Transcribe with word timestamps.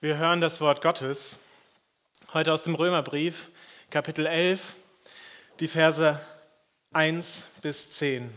Wir 0.00 0.16
hören 0.16 0.40
das 0.40 0.60
Wort 0.60 0.80
Gottes 0.80 1.40
heute 2.32 2.52
aus 2.52 2.62
dem 2.62 2.76
Römerbrief, 2.76 3.50
Kapitel 3.90 4.26
11, 4.26 4.76
die 5.58 5.66
Verse 5.66 6.20
1 6.92 7.42
bis 7.62 7.90
10. 7.90 8.32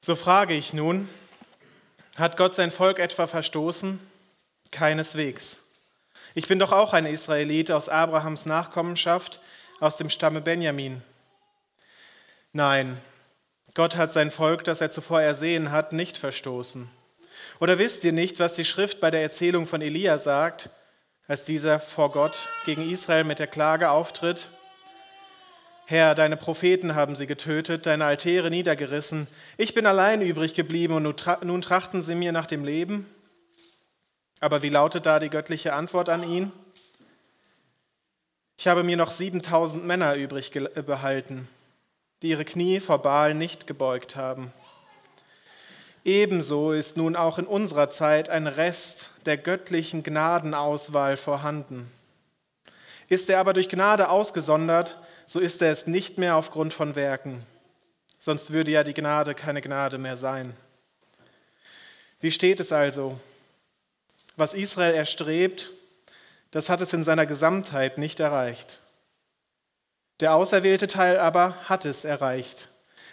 So 0.00 0.14
frage 0.14 0.54
ich 0.54 0.72
nun, 0.72 1.08
hat 2.14 2.36
Gott 2.36 2.54
sein 2.54 2.70
Volk 2.70 3.00
etwa 3.00 3.26
verstoßen? 3.26 3.98
Keineswegs. 4.70 5.58
Ich 6.36 6.46
bin 6.46 6.60
doch 6.60 6.70
auch 6.70 6.92
ein 6.92 7.06
Israelit 7.06 7.72
aus 7.72 7.88
Abrahams 7.88 8.46
Nachkommenschaft, 8.46 9.40
aus 9.80 9.96
dem 9.96 10.10
Stamme 10.10 10.40
Benjamin. 10.40 11.02
Nein, 12.52 12.98
Gott 13.74 13.96
hat 13.96 14.12
sein 14.12 14.30
Volk, 14.30 14.62
das 14.62 14.80
er 14.80 14.92
zuvor 14.92 15.20
ersehen 15.20 15.72
hat, 15.72 15.92
nicht 15.92 16.16
verstoßen. 16.18 16.88
Oder 17.60 17.78
wisst 17.78 18.04
ihr 18.04 18.12
nicht, 18.12 18.40
was 18.40 18.52
die 18.54 18.64
Schrift 18.64 19.00
bei 19.00 19.10
der 19.10 19.22
Erzählung 19.22 19.66
von 19.66 19.82
Elia 19.82 20.18
sagt, 20.18 20.70
als 21.28 21.44
dieser 21.44 21.80
vor 21.80 22.10
Gott 22.10 22.38
gegen 22.64 22.88
Israel 22.90 23.24
mit 23.24 23.38
der 23.38 23.46
Klage 23.46 23.90
auftritt? 23.90 24.46
Herr, 25.86 26.16
deine 26.16 26.36
Propheten 26.36 26.96
haben 26.96 27.14
sie 27.14 27.28
getötet, 27.28 27.86
deine 27.86 28.06
Altäre 28.06 28.50
niedergerissen. 28.50 29.28
Ich 29.56 29.72
bin 29.72 29.86
allein 29.86 30.20
übrig 30.20 30.54
geblieben 30.54 30.94
und 30.94 31.24
nun 31.42 31.62
trachten 31.62 32.02
sie 32.02 32.16
mir 32.16 32.32
nach 32.32 32.46
dem 32.46 32.64
Leben. 32.64 33.06
Aber 34.40 34.62
wie 34.62 34.68
lautet 34.68 35.06
da 35.06 35.20
die 35.20 35.30
göttliche 35.30 35.74
Antwort 35.74 36.08
an 36.08 36.28
ihn? 36.28 36.52
Ich 38.58 38.66
habe 38.66 38.82
mir 38.82 38.96
noch 38.96 39.12
7000 39.12 39.84
Männer 39.84 40.14
übrig 40.14 40.50
behalten, 40.50 41.46
die 42.22 42.30
ihre 42.30 42.44
Knie 42.44 42.80
vor 42.80 43.00
Baal 43.00 43.34
nicht 43.34 43.66
gebeugt 43.66 44.16
haben. 44.16 44.52
Ebenso 46.06 46.70
ist 46.70 46.96
nun 46.96 47.16
auch 47.16 47.36
in 47.36 47.48
unserer 47.48 47.90
Zeit 47.90 48.28
ein 48.28 48.46
Rest 48.46 49.10
der 49.24 49.36
göttlichen 49.36 50.04
Gnadenauswahl 50.04 51.16
vorhanden. 51.16 51.90
Ist 53.08 53.28
er 53.28 53.40
aber 53.40 53.52
durch 53.52 53.68
Gnade 53.68 54.08
ausgesondert, 54.08 54.96
so 55.26 55.40
ist 55.40 55.60
er 55.60 55.72
es 55.72 55.88
nicht 55.88 56.16
mehr 56.16 56.36
aufgrund 56.36 56.72
von 56.72 56.94
Werken. 56.94 57.44
Sonst 58.20 58.52
würde 58.52 58.70
ja 58.70 58.84
die 58.84 58.94
Gnade 58.94 59.34
keine 59.34 59.60
Gnade 59.60 59.98
mehr 59.98 60.16
sein. 60.16 60.54
Wie 62.20 62.30
steht 62.30 62.60
es 62.60 62.70
also? 62.70 63.18
Was 64.36 64.54
Israel 64.54 64.94
erstrebt, 64.94 65.72
das 66.52 66.68
hat 66.68 66.80
es 66.80 66.92
in 66.92 67.02
seiner 67.02 67.26
Gesamtheit 67.26 67.98
nicht 67.98 68.20
erreicht. 68.20 68.78
Der 70.20 70.36
auserwählte 70.36 70.86
Teil 70.86 71.18
aber 71.18 71.56
hat 71.68 71.84
es 71.84 72.04
erreicht. 72.04 72.68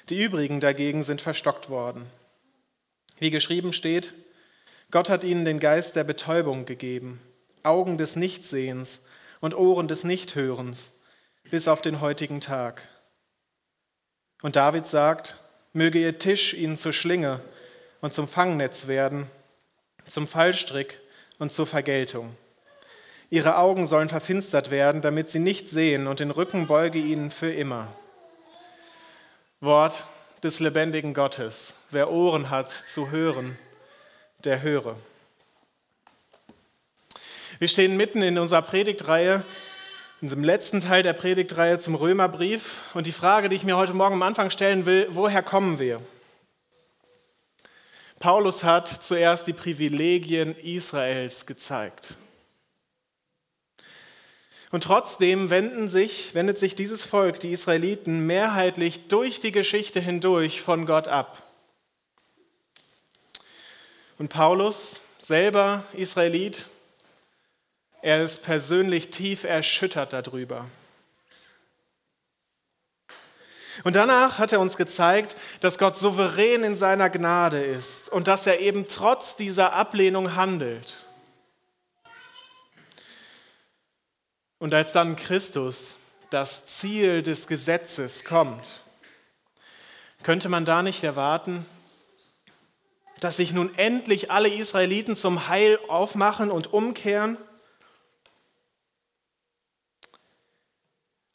Die 0.10 0.22
übrigen 0.22 0.60
dagegen 0.60 1.02
sind 1.02 1.22
verstockt 1.22 1.72
worden. 1.72 2.08
Wie 3.24 3.32
geschrieben 3.32 3.72
steht, 3.72 4.14
Gott 4.92 5.10
hat 5.10 5.24
ihnen 5.24 5.46
den 5.46 5.62
Geist 5.62 5.96
der 5.96 6.04
Betäubung 6.04 6.66
gegeben, 6.66 7.22
Augen 7.64 7.98
des 7.98 8.18
Nichtsehens 8.18 9.00
und 9.40 9.56
Ohren 9.56 9.88
des 9.88 10.04
Nichthörens, 10.04 10.92
bis 11.50 11.70
auf 11.70 11.82
den 11.82 12.02
heutigen 12.02 12.42
Tag. 12.42 12.82
Und 14.42 14.58
David 14.58 14.88
sagt, 14.88 15.40
möge 15.72 16.00
ihr 16.00 16.20
Tisch 16.20 16.54
ihnen 16.54 16.78
zur 16.78 16.92
Schlinge 16.92 17.40
und 18.02 18.14
zum 18.14 18.28
Fangnetz 18.28 18.88
werden, 18.88 19.28
zum 20.06 20.28
Fallstrick 20.28 21.00
und 21.40 21.54
zur 21.54 21.66
Vergeltung. 21.66 22.36
Ihre 23.30 23.56
Augen 23.56 23.88
sollen 23.88 24.10
verfinstert 24.10 24.70
werden, 24.70 25.02
damit 25.02 25.30
sie 25.30 25.40
nicht 25.40 25.70
sehen, 25.70 26.08
und 26.08 26.20
den 26.20 26.30
Rücken 26.30 26.68
beuge 26.68 27.00
ihnen 27.00 27.32
für 27.32 27.54
immer. 27.54 27.88
Wort 29.62 30.04
des 30.44 30.60
lebendigen 30.60 31.14
Gottes. 31.14 31.74
Wer 31.94 32.10
Ohren 32.10 32.50
hat 32.50 32.72
zu 32.72 33.12
hören, 33.12 33.56
der 34.44 34.64
höre. 34.64 34.98
Wir 37.60 37.68
stehen 37.68 37.96
mitten 37.98 38.24
in 38.24 38.40
unserer 38.40 38.64
Predigtreihe, 38.64 39.46
in 40.20 40.26
unserem 40.26 40.44
letzten 40.44 40.82
Teil 40.82 41.04
der 41.04 41.14
Predigtreihe 41.14 41.78
zum 41.78 41.94
Römerbrief. 41.94 42.82
Und 42.96 43.06
die 43.06 43.12
Frage, 43.12 43.48
die 43.48 43.56
ich 43.56 43.64
mir 43.64 43.78
heute 43.78 43.94
Morgen 43.94 44.16
am 44.16 44.24
Anfang 44.24 44.50
stellen 44.50 44.88
will, 44.88 45.08
woher 45.12 45.44
kommen 45.44 45.78
wir? 45.78 46.02
Paulus 48.18 48.64
hat 48.64 48.88
zuerst 48.88 49.46
die 49.46 49.54
Privilegien 49.54 50.58
Israels 50.58 51.46
gezeigt. 51.46 52.16
Und 54.72 54.86
trotzdem 54.86 55.88
sich, 55.90 56.34
wendet 56.34 56.58
sich 56.58 56.74
dieses 56.74 57.06
Volk, 57.06 57.40
die 57.40 57.52
Israeliten, 57.52 58.26
mehrheitlich 58.26 59.10
durch 59.10 59.40
die 59.40 59.52
Geschichte 59.52 60.00
hindurch 60.00 60.64
von 60.64 60.88
Gott 60.88 61.08
ab. 61.08 61.43
Und 64.24 64.30
Paulus, 64.30 65.02
selber 65.20 65.84
Israelit, 65.92 66.66
er 68.02 68.24
ist 68.24 68.42
persönlich 68.42 69.10
tief 69.10 69.44
erschüttert 69.44 70.14
darüber. 70.14 70.70
Und 73.84 73.98
danach 73.98 74.40
hat 74.40 74.54
er 74.54 74.62
uns 74.62 74.78
gezeigt, 74.78 75.36
dass 75.60 75.78
Gott 75.78 75.98
souverän 75.98 76.64
in 76.64 76.78
seiner 76.78 77.10
Gnade 77.10 77.62
ist 77.62 78.08
und 78.08 78.30
dass 78.30 78.48
er 78.48 78.62
eben 78.62 78.88
trotz 78.88 79.36
dieser 79.36 79.74
Ablehnung 79.74 80.38
handelt. 80.38 80.94
Und 84.58 84.74
als 84.74 84.94
dann 84.94 85.18
Christus, 85.18 85.98
das 86.30 86.66
Ziel 86.66 87.24
des 87.24 87.46
Gesetzes, 87.46 88.24
kommt, 88.24 88.84
könnte 90.24 90.48
man 90.48 90.64
da 90.64 90.82
nicht 90.82 91.04
erwarten, 91.04 91.66
dass 93.20 93.38
sich 93.38 93.54
nun 93.54 93.74
endlich 93.78 94.32
alle 94.32 94.50
Israeliten 94.50 95.16
zum 95.16 95.48
Heil 95.48 95.80
aufmachen 95.88 96.52
und 96.52 96.74
umkehren? 96.74 97.38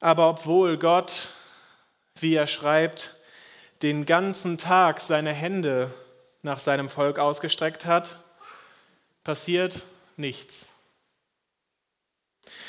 Aber 0.00 0.28
obwohl 0.28 0.78
Gott, 0.78 1.32
wie 2.16 2.34
er 2.34 2.46
schreibt, 2.46 3.14
den 3.82 4.06
ganzen 4.06 4.58
Tag 4.58 5.00
seine 5.00 5.32
Hände 5.32 5.92
nach 6.42 6.58
seinem 6.58 6.88
Volk 6.88 7.18
ausgestreckt 7.18 7.84
hat, 7.84 8.16
passiert 9.24 9.82
nichts. 10.16 10.68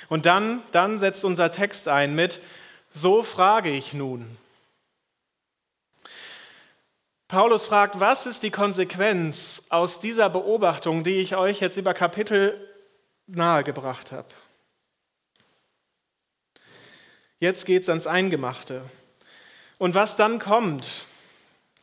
Und 0.08 0.26
dann, 0.26 0.62
dann 0.72 1.00
setzt 1.00 1.24
unser 1.24 1.52
Text 1.52 1.88
ein 1.88 2.16
mit, 2.16 2.42
so 2.94 3.24
frage 3.24 3.70
ich 3.70 3.94
nun. 3.94 4.38
Paulus 7.30 7.68
fragt, 7.68 8.00
was 8.00 8.26
ist 8.26 8.42
die 8.42 8.50
Konsequenz 8.50 9.62
aus 9.70 10.00
dieser 10.00 10.32
Beobachtung, 10.32 11.04
die 11.04 11.18
ich 11.18 11.36
euch 11.36 11.60
jetzt 11.60 11.78
über 11.78 11.94
Kapitel 11.94 12.68
nahegebracht 13.28 14.12
habe? 14.12 14.30
Jetzt 17.38 17.68
geht 17.68 17.84
es 17.84 17.90
ans 17.90 18.08
Eingemachte. 18.08 18.82
Und 19.78 19.94
was 19.94 20.16
dann 20.16 20.40
kommt, 20.40 21.06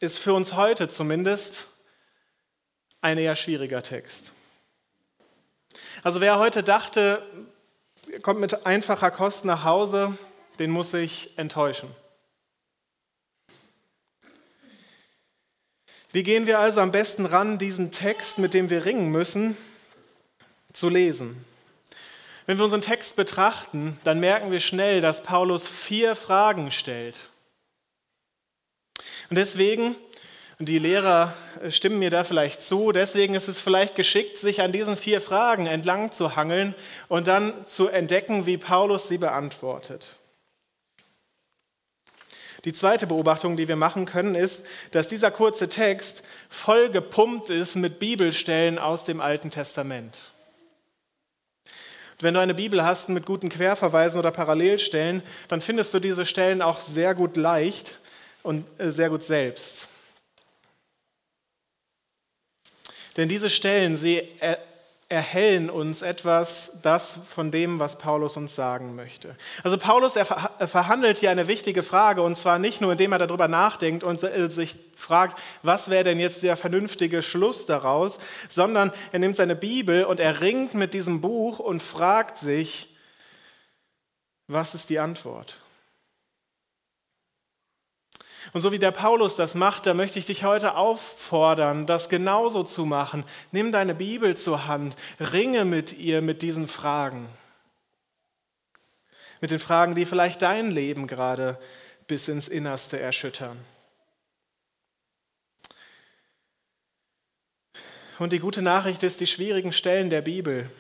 ist 0.00 0.18
für 0.18 0.34
uns 0.34 0.54
heute 0.54 0.88
zumindest 0.88 1.68
ein 3.00 3.16
eher 3.16 3.36
schwieriger 3.36 3.84
Text. 3.84 4.32
Also 6.02 6.20
wer 6.20 6.40
heute 6.40 6.64
dachte, 6.64 7.22
kommt 8.20 8.40
mit 8.40 8.66
einfacher 8.66 9.12
Kost 9.12 9.44
nach 9.44 9.62
Hause, 9.62 10.18
den 10.58 10.72
muss 10.72 10.92
ich 10.92 11.38
enttäuschen. 11.38 11.94
Wie 16.16 16.22
gehen 16.22 16.46
wir 16.46 16.60
also 16.60 16.80
am 16.80 16.92
besten 16.92 17.26
ran, 17.26 17.58
diesen 17.58 17.90
Text, 17.90 18.38
mit 18.38 18.54
dem 18.54 18.70
wir 18.70 18.86
ringen 18.86 19.10
müssen, 19.10 19.54
zu 20.72 20.88
lesen? 20.88 21.44
Wenn 22.46 22.56
wir 22.56 22.64
unseren 22.64 22.80
Text 22.80 23.16
betrachten, 23.16 24.00
dann 24.02 24.18
merken 24.18 24.50
wir 24.50 24.60
schnell, 24.60 25.02
dass 25.02 25.22
Paulus 25.22 25.68
vier 25.68 26.16
Fragen 26.16 26.70
stellt. 26.70 27.16
Und 29.28 29.36
deswegen 29.36 29.94
und 30.58 30.70
die 30.70 30.78
Lehrer 30.78 31.34
äh, 31.62 31.70
stimmen 31.70 31.98
mir 31.98 32.08
da 32.08 32.24
vielleicht 32.24 32.62
zu. 32.62 32.92
Deswegen 32.92 33.34
ist 33.34 33.48
es 33.48 33.60
vielleicht 33.60 33.94
geschickt, 33.94 34.38
sich 34.38 34.62
an 34.62 34.72
diesen 34.72 34.96
vier 34.96 35.20
Fragen 35.20 35.66
entlang 35.66 36.12
zu 36.12 36.34
hangeln 36.34 36.74
und 37.08 37.28
dann 37.28 37.52
zu 37.66 37.88
entdecken, 37.88 38.46
wie 38.46 38.56
Paulus 38.56 39.06
sie 39.06 39.18
beantwortet. 39.18 40.16
Die 42.66 42.72
zweite 42.72 43.06
Beobachtung, 43.06 43.56
die 43.56 43.68
wir 43.68 43.76
machen 43.76 44.06
können, 44.06 44.34
ist, 44.34 44.64
dass 44.90 45.06
dieser 45.06 45.30
kurze 45.30 45.68
Text 45.68 46.24
voll 46.50 46.90
gepumpt 46.90 47.48
ist 47.48 47.76
mit 47.76 48.00
Bibelstellen 48.00 48.80
aus 48.80 49.04
dem 49.04 49.20
Alten 49.20 49.50
Testament. 49.50 50.18
wenn 52.18 52.34
du 52.34 52.40
eine 52.40 52.54
Bibel 52.54 52.82
hast 52.82 53.08
mit 53.08 53.24
guten 53.24 53.50
Querverweisen 53.50 54.18
oder 54.18 54.32
Parallelstellen, 54.32 55.22
dann 55.46 55.60
findest 55.60 55.94
du 55.94 56.00
diese 56.00 56.26
Stellen 56.26 56.60
auch 56.60 56.80
sehr 56.80 57.14
gut 57.14 57.36
leicht 57.36 58.00
und 58.42 58.66
äh, 58.80 58.90
sehr 58.90 59.10
gut 59.10 59.22
selbst. 59.22 59.86
Denn 63.16 63.28
diese 63.28 63.48
Stellen, 63.48 63.96
sie 63.96 64.22
erhellen 65.08 65.70
uns 65.70 66.02
etwas 66.02 66.72
das 66.82 67.20
von 67.30 67.52
dem, 67.52 67.78
was 67.78 67.96
Paulus 67.96 68.36
uns 68.36 68.56
sagen 68.56 68.96
möchte. 68.96 69.36
Also 69.62 69.78
Paulus 69.78 70.16
er 70.16 70.24
verhandelt 70.24 71.18
hier 71.18 71.30
eine 71.30 71.46
wichtige 71.46 71.84
Frage 71.84 72.22
und 72.22 72.36
zwar 72.36 72.58
nicht 72.58 72.80
nur, 72.80 72.92
indem 72.92 73.12
er 73.12 73.18
darüber 73.18 73.46
nachdenkt 73.46 74.02
und 74.02 74.18
sich 74.20 74.76
fragt, 74.96 75.38
was 75.62 75.90
wäre 75.90 76.02
denn 76.02 76.18
jetzt 76.18 76.42
der 76.42 76.56
vernünftige 76.56 77.22
Schluss 77.22 77.66
daraus, 77.66 78.18
sondern 78.48 78.90
er 79.12 79.20
nimmt 79.20 79.36
seine 79.36 79.54
Bibel 79.54 80.04
und 80.04 80.18
er 80.18 80.40
ringt 80.40 80.74
mit 80.74 80.92
diesem 80.92 81.20
Buch 81.20 81.60
und 81.60 81.82
fragt 81.82 82.38
sich, 82.38 82.92
was 84.48 84.74
ist 84.74 84.90
die 84.90 84.98
Antwort? 84.98 85.56
Und 88.52 88.60
so 88.60 88.72
wie 88.72 88.78
der 88.78 88.90
Paulus 88.90 89.36
das 89.36 89.54
macht, 89.54 89.86
da 89.86 89.94
möchte 89.94 90.18
ich 90.18 90.26
dich 90.26 90.44
heute 90.44 90.76
auffordern, 90.76 91.86
das 91.86 92.08
genauso 92.08 92.62
zu 92.62 92.84
machen. 92.84 93.24
Nimm 93.52 93.72
deine 93.72 93.94
Bibel 93.94 94.36
zur 94.36 94.66
Hand, 94.66 94.96
ringe 95.20 95.64
mit 95.64 95.92
ihr 95.92 96.22
mit 96.22 96.42
diesen 96.42 96.68
Fragen. 96.68 97.28
Mit 99.40 99.50
den 99.50 99.58
Fragen, 99.58 99.94
die 99.94 100.06
vielleicht 100.06 100.42
dein 100.42 100.70
Leben 100.70 101.06
gerade 101.06 101.58
bis 102.06 102.28
ins 102.28 102.48
Innerste 102.48 102.98
erschüttern. 102.98 103.58
Und 108.18 108.32
die 108.32 108.38
gute 108.38 108.62
Nachricht 108.62 109.02
ist, 109.02 109.20
die 109.20 109.26
schwierigen 109.26 109.72
Stellen 109.72 110.08
der 110.08 110.22
Bibel, 110.22 110.70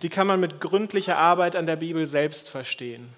die 0.00 0.08
kann 0.08 0.26
man 0.26 0.40
mit 0.40 0.60
gründlicher 0.60 1.18
Arbeit 1.18 1.54
an 1.56 1.66
der 1.66 1.76
Bibel 1.76 2.06
selbst 2.06 2.48
verstehen. 2.48 3.12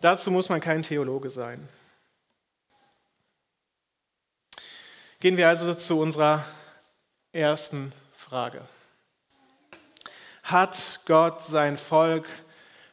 Dazu 0.00 0.30
muss 0.30 0.48
man 0.48 0.60
kein 0.60 0.82
Theologe 0.82 1.28
sein. 1.28 1.68
Gehen 5.18 5.38
wir 5.38 5.48
also 5.48 5.72
zu 5.72 5.98
unserer 5.98 6.44
ersten 7.32 7.92
Frage. 8.18 8.60
Hat 10.42 11.00
Gott 11.06 11.42
sein 11.42 11.78
Volk 11.78 12.26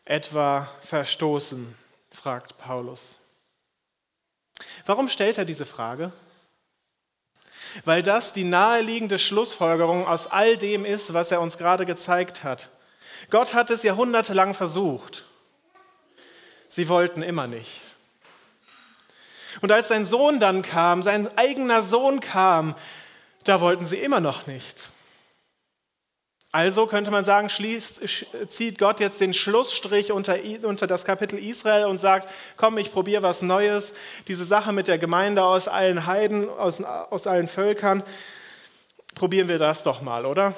etwa 0.06 0.70
verstoßen? 0.86 1.76
fragt 2.10 2.58
Paulus. 2.58 3.18
Warum 4.86 5.10
stellt 5.10 5.38
er 5.38 5.44
diese 5.44 5.66
Frage? 5.66 6.14
Weil 7.84 8.04
das 8.04 8.32
die 8.32 8.46
naheliegende 8.46 9.20
Schlussfolgerung 9.20 10.08
aus 10.08 10.28
all 10.28 10.58
dem 10.58 10.86
ist, 10.86 11.14
was 11.14 11.30
er 11.32 11.42
uns 11.42 11.58
gerade 11.58 11.86
gezeigt 11.86 12.44
hat. 12.44 12.70
Gott 13.32 13.54
hat 13.54 13.70
es 13.70 13.84
jahrhundertelang 13.84 14.54
versucht. 14.54 15.26
Sie 16.70 16.88
wollten 16.88 17.22
immer 17.22 17.48
nicht. 17.48 17.93
Und 19.62 19.72
als 19.72 19.88
sein 19.88 20.06
Sohn 20.06 20.40
dann 20.40 20.62
kam, 20.62 21.02
sein 21.02 21.30
eigener 21.38 21.84
Sohn 21.84 22.20
kam, 22.20 22.76
da 23.44 23.62
wollten 23.62 23.86
sie 23.86 23.98
immer 23.98 24.20
noch 24.20 24.48
nicht. 24.48 24.92
Also 26.52 26.86
könnte 26.86 27.10
man 27.10 27.26
sagen, 27.26 27.50
schließt, 27.50 28.02
zieht 28.50 28.78
Gott 28.78 29.00
jetzt 29.00 29.20
den 29.20 29.34
Schlussstrich 29.34 30.12
unter, 30.12 30.38
unter 30.62 30.86
das 30.86 31.04
Kapitel 31.04 31.40
Israel 31.40 31.86
und 31.86 32.00
sagt, 32.00 32.30
komm, 32.58 32.78
ich 32.78 32.94
probiere 32.94 33.24
was 33.24 33.42
Neues. 33.42 33.92
Diese 34.28 34.46
Sache 34.46 34.72
mit 34.72 34.88
der 34.88 35.00
Gemeinde 35.00 35.44
aus 35.44 35.68
allen 35.68 36.06
Heiden, 36.06 36.48
aus, 36.48 36.80
aus 36.84 37.26
allen 37.26 37.48
Völkern, 37.48 38.04
probieren 39.16 39.48
wir 39.48 39.58
das 39.58 39.82
doch 39.82 40.02
mal, 40.04 40.28
oder? 40.28 40.54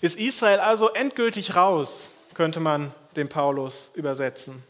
Ist 0.00 0.18
Israel 0.18 0.60
also 0.60 0.88
endgültig 0.88 1.54
raus, 1.54 2.10
könnte 2.32 2.60
man 2.60 2.94
dem 3.16 3.28
Paulus 3.28 3.90
übersetzen. 3.94 4.62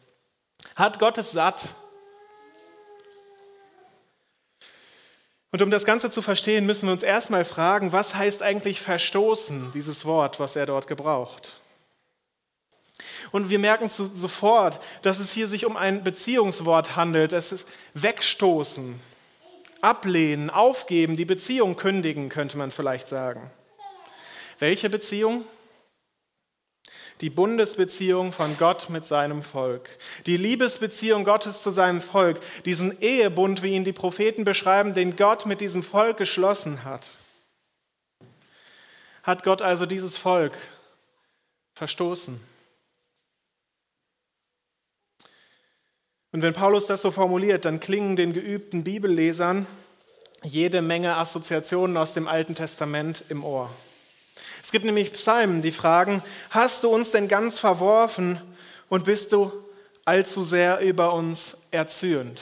Hat 0.74 0.98
Gott 0.98 1.18
es 1.18 1.30
satt? 1.30 1.76
Und 5.54 5.62
um 5.62 5.70
das 5.70 5.84
Ganze 5.84 6.10
zu 6.10 6.20
verstehen, 6.20 6.66
müssen 6.66 6.88
wir 6.88 6.92
uns 6.92 7.04
erstmal 7.04 7.44
fragen, 7.44 7.92
was 7.92 8.16
heißt 8.16 8.42
eigentlich 8.42 8.80
verstoßen, 8.80 9.70
dieses 9.72 10.04
Wort, 10.04 10.40
was 10.40 10.56
er 10.56 10.66
dort 10.66 10.88
gebraucht. 10.88 11.60
Und 13.30 13.50
wir 13.50 13.60
merken 13.60 13.88
sofort, 13.88 14.80
dass 15.02 15.20
es 15.20 15.32
hier 15.32 15.46
sich 15.46 15.64
um 15.64 15.76
ein 15.76 16.02
Beziehungswort 16.02 16.96
handelt. 16.96 17.32
Es 17.32 17.52
ist 17.52 17.68
wegstoßen, 17.94 18.98
ablehnen, 19.80 20.50
aufgeben, 20.50 21.14
die 21.14 21.24
Beziehung 21.24 21.76
kündigen, 21.76 22.30
könnte 22.30 22.58
man 22.58 22.72
vielleicht 22.72 23.06
sagen. 23.06 23.48
Welche 24.58 24.90
Beziehung? 24.90 25.44
Die 27.20 27.30
Bundesbeziehung 27.30 28.32
von 28.32 28.56
Gott 28.58 28.90
mit 28.90 29.06
seinem 29.06 29.42
Volk, 29.42 29.88
die 30.26 30.36
Liebesbeziehung 30.36 31.24
Gottes 31.24 31.62
zu 31.62 31.70
seinem 31.70 32.00
Volk, 32.00 32.40
diesen 32.64 33.00
Ehebund, 33.00 33.62
wie 33.62 33.74
ihn 33.74 33.84
die 33.84 33.92
Propheten 33.92 34.44
beschreiben, 34.44 34.94
den 34.94 35.16
Gott 35.16 35.46
mit 35.46 35.60
diesem 35.60 35.82
Volk 35.82 36.16
geschlossen 36.16 36.84
hat. 36.84 37.08
Hat 39.22 39.42
Gott 39.42 39.62
also 39.62 39.86
dieses 39.86 40.18
Volk 40.18 40.52
verstoßen? 41.74 42.40
Und 46.32 46.42
wenn 46.42 46.52
Paulus 46.52 46.86
das 46.86 47.00
so 47.00 47.12
formuliert, 47.12 47.64
dann 47.64 47.78
klingen 47.78 48.16
den 48.16 48.32
geübten 48.32 48.82
Bibellesern 48.82 49.66
jede 50.42 50.82
Menge 50.82 51.16
Assoziationen 51.16 51.96
aus 51.96 52.12
dem 52.12 52.28
Alten 52.28 52.54
Testament 52.54 53.24
im 53.28 53.44
Ohr. 53.44 53.70
Es 54.64 54.72
gibt 54.72 54.86
nämlich 54.86 55.12
Psalmen, 55.12 55.60
die 55.60 55.72
fragen, 55.72 56.22
hast 56.48 56.84
du 56.84 56.88
uns 56.88 57.10
denn 57.10 57.28
ganz 57.28 57.58
verworfen 57.58 58.40
und 58.88 59.04
bist 59.04 59.32
du 59.32 59.52
allzu 60.06 60.42
sehr 60.42 60.80
über 60.80 61.12
uns 61.12 61.54
erzürnt? 61.70 62.40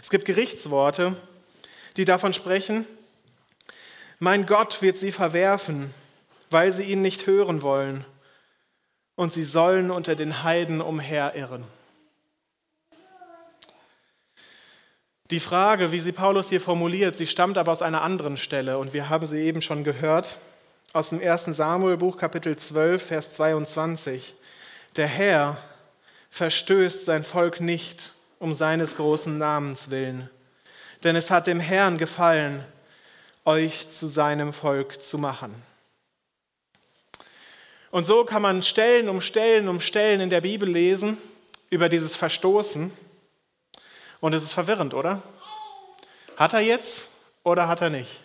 Es 0.00 0.08
gibt 0.08 0.24
Gerichtsworte, 0.24 1.16
die 1.96 2.04
davon 2.04 2.32
sprechen, 2.32 2.86
mein 4.20 4.46
Gott 4.46 4.82
wird 4.82 4.98
sie 4.98 5.10
verwerfen, 5.10 5.92
weil 6.48 6.72
sie 6.72 6.84
ihn 6.84 7.02
nicht 7.02 7.26
hören 7.26 7.62
wollen, 7.62 8.04
und 9.16 9.32
sie 9.32 9.44
sollen 9.44 9.90
unter 9.90 10.14
den 10.14 10.44
Heiden 10.44 10.80
umherirren. 10.80 11.64
Die 15.32 15.40
Frage, 15.40 15.90
wie 15.90 15.98
sie 15.98 16.12
Paulus 16.12 16.50
hier 16.50 16.60
formuliert, 16.60 17.16
sie 17.16 17.26
stammt 17.26 17.58
aber 17.58 17.72
aus 17.72 17.82
einer 17.82 18.02
anderen 18.02 18.36
Stelle 18.36 18.78
und 18.78 18.92
wir 18.92 19.08
haben 19.08 19.26
sie 19.26 19.40
eben 19.40 19.60
schon 19.60 19.82
gehört 19.82 20.38
aus 20.92 21.08
dem 21.08 21.22
1. 21.22 21.46
Samuelbuch 21.46 22.18
Kapitel 22.18 22.56
12, 22.56 23.02
Vers 23.02 23.34
22. 23.34 24.34
Der 24.96 25.06
Herr 25.06 25.56
verstößt 26.30 27.06
sein 27.06 27.24
Volk 27.24 27.60
nicht 27.60 28.12
um 28.38 28.52
seines 28.52 28.96
großen 28.96 29.38
Namens 29.38 29.90
willen, 29.90 30.28
denn 31.02 31.16
es 31.16 31.30
hat 31.30 31.46
dem 31.46 31.60
Herrn 31.60 31.96
gefallen, 31.96 32.64
euch 33.44 33.88
zu 33.90 34.06
seinem 34.06 34.52
Volk 34.52 35.02
zu 35.02 35.16
machen. 35.16 35.62
Und 37.90 38.06
so 38.06 38.24
kann 38.24 38.42
man 38.42 38.62
Stellen 38.62 39.08
um 39.08 39.20
Stellen 39.20 39.68
um 39.68 39.80
Stellen 39.80 40.20
in 40.20 40.30
der 40.30 40.40
Bibel 40.42 40.68
lesen 40.68 41.16
über 41.70 41.88
dieses 41.88 42.16
Verstoßen. 42.16 42.90
Und 44.20 44.34
es 44.34 44.42
ist 44.42 44.52
verwirrend, 44.52 44.94
oder? 44.94 45.22
Hat 46.36 46.52
er 46.52 46.60
jetzt 46.60 47.08
oder 47.44 47.66
hat 47.66 47.80
er 47.80 47.90
nicht? 47.90 48.20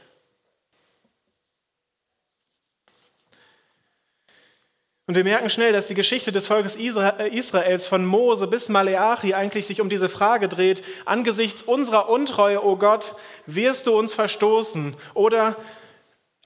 Und 5.07 5.16
wir 5.16 5.23
merken 5.23 5.49
schnell, 5.49 5.71
dass 5.71 5.87
die 5.87 5.94
Geschichte 5.94 6.33
des 6.33 6.47
Volkes 6.47 6.76
äh, 6.76 7.30
Israels 7.30 7.87
von 7.87 8.06
Mose 8.06 8.45
bis 8.45 8.68
Maleachi 8.68 9.33
eigentlich 9.33 9.66
sich 9.66 9.80
um 9.80 9.90
diese 9.90 10.09
Frage 10.09 10.49
dreht, 10.49 10.83
angesichts 11.06 11.64
unserer 11.64 12.09
Untreue, 12.09 12.61
o 12.61 12.71
oh 12.71 12.76
Gott, 12.76 13.16
wirst 13.45 13.87
du 13.87 13.97
uns 13.97 14.14
verstoßen? 14.14 14.97
Oder 15.14 15.56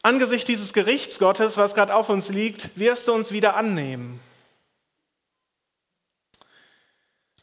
angesichts 0.03 0.45
dieses 0.45 0.73
Gerichts 0.73 1.17
Gottes, 1.17 1.57
was 1.57 1.73
gerade 1.73 1.95
auf 1.95 2.09
uns 2.09 2.29
liegt, 2.29 2.77
wirst 2.77 3.07
du 3.07 3.13
uns 3.13 3.31
wieder 3.31 3.55
annehmen? 3.55 4.19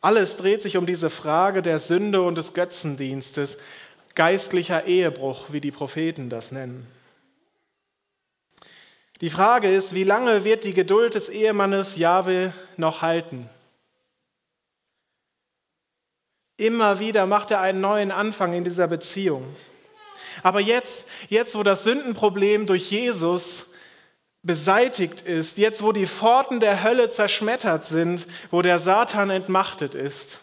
Alles 0.01 0.37
dreht 0.37 0.63
sich 0.63 0.77
um 0.77 0.87
diese 0.87 1.11
Frage 1.11 1.63
der 1.63 1.81
Sünde 1.81 2.23
und 2.23 2.39
des 2.39 2.55
Götzendienstes, 2.55 3.59
geistlicher 4.15 4.85
Ehebruch, 4.85 5.47
wie 5.49 5.61
die 5.61 5.73
Propheten 5.73 6.31
das 6.31 6.53
nennen. 6.53 6.87
Die 9.21 9.31
Frage 9.31 9.75
ist, 9.75 9.95
wie 9.95 10.05
lange 10.05 10.45
wird 10.45 10.65
die 10.65 10.75
Geduld 10.75 11.15
des 11.15 11.29
Ehemannes 11.29 11.97
Jahwe 11.97 12.53
noch 12.77 13.03
halten? 13.03 13.51
Immer 16.57 17.01
wieder 17.01 17.27
macht 17.27 17.51
er 17.51 17.61
einen 17.61 17.81
neuen 17.81 18.13
Anfang 18.13 18.53
in 18.53 18.63
dieser 18.63 18.87
Beziehung. 18.87 19.57
Aber 20.45 20.61
jetzt, 20.61 21.07
jetzt 21.29 21.57
wo 21.57 21.65
das 21.65 21.83
Sündenproblem 21.83 22.67
durch 22.67 22.93
Jesus 22.93 23.67
beseitigt 24.43 25.23
ist, 25.23 25.59
jetzt 25.59 25.83
wo 25.83 25.91
die 25.91 26.07
Pforten 26.07 26.61
der 26.61 26.85
Hölle 26.85 27.11
zerschmettert 27.11 27.85
sind, 27.85 28.25
wo 28.53 28.63
der 28.63 28.79
Satan 28.79 29.31
entmachtet 29.31 29.97
ist, 29.97 30.41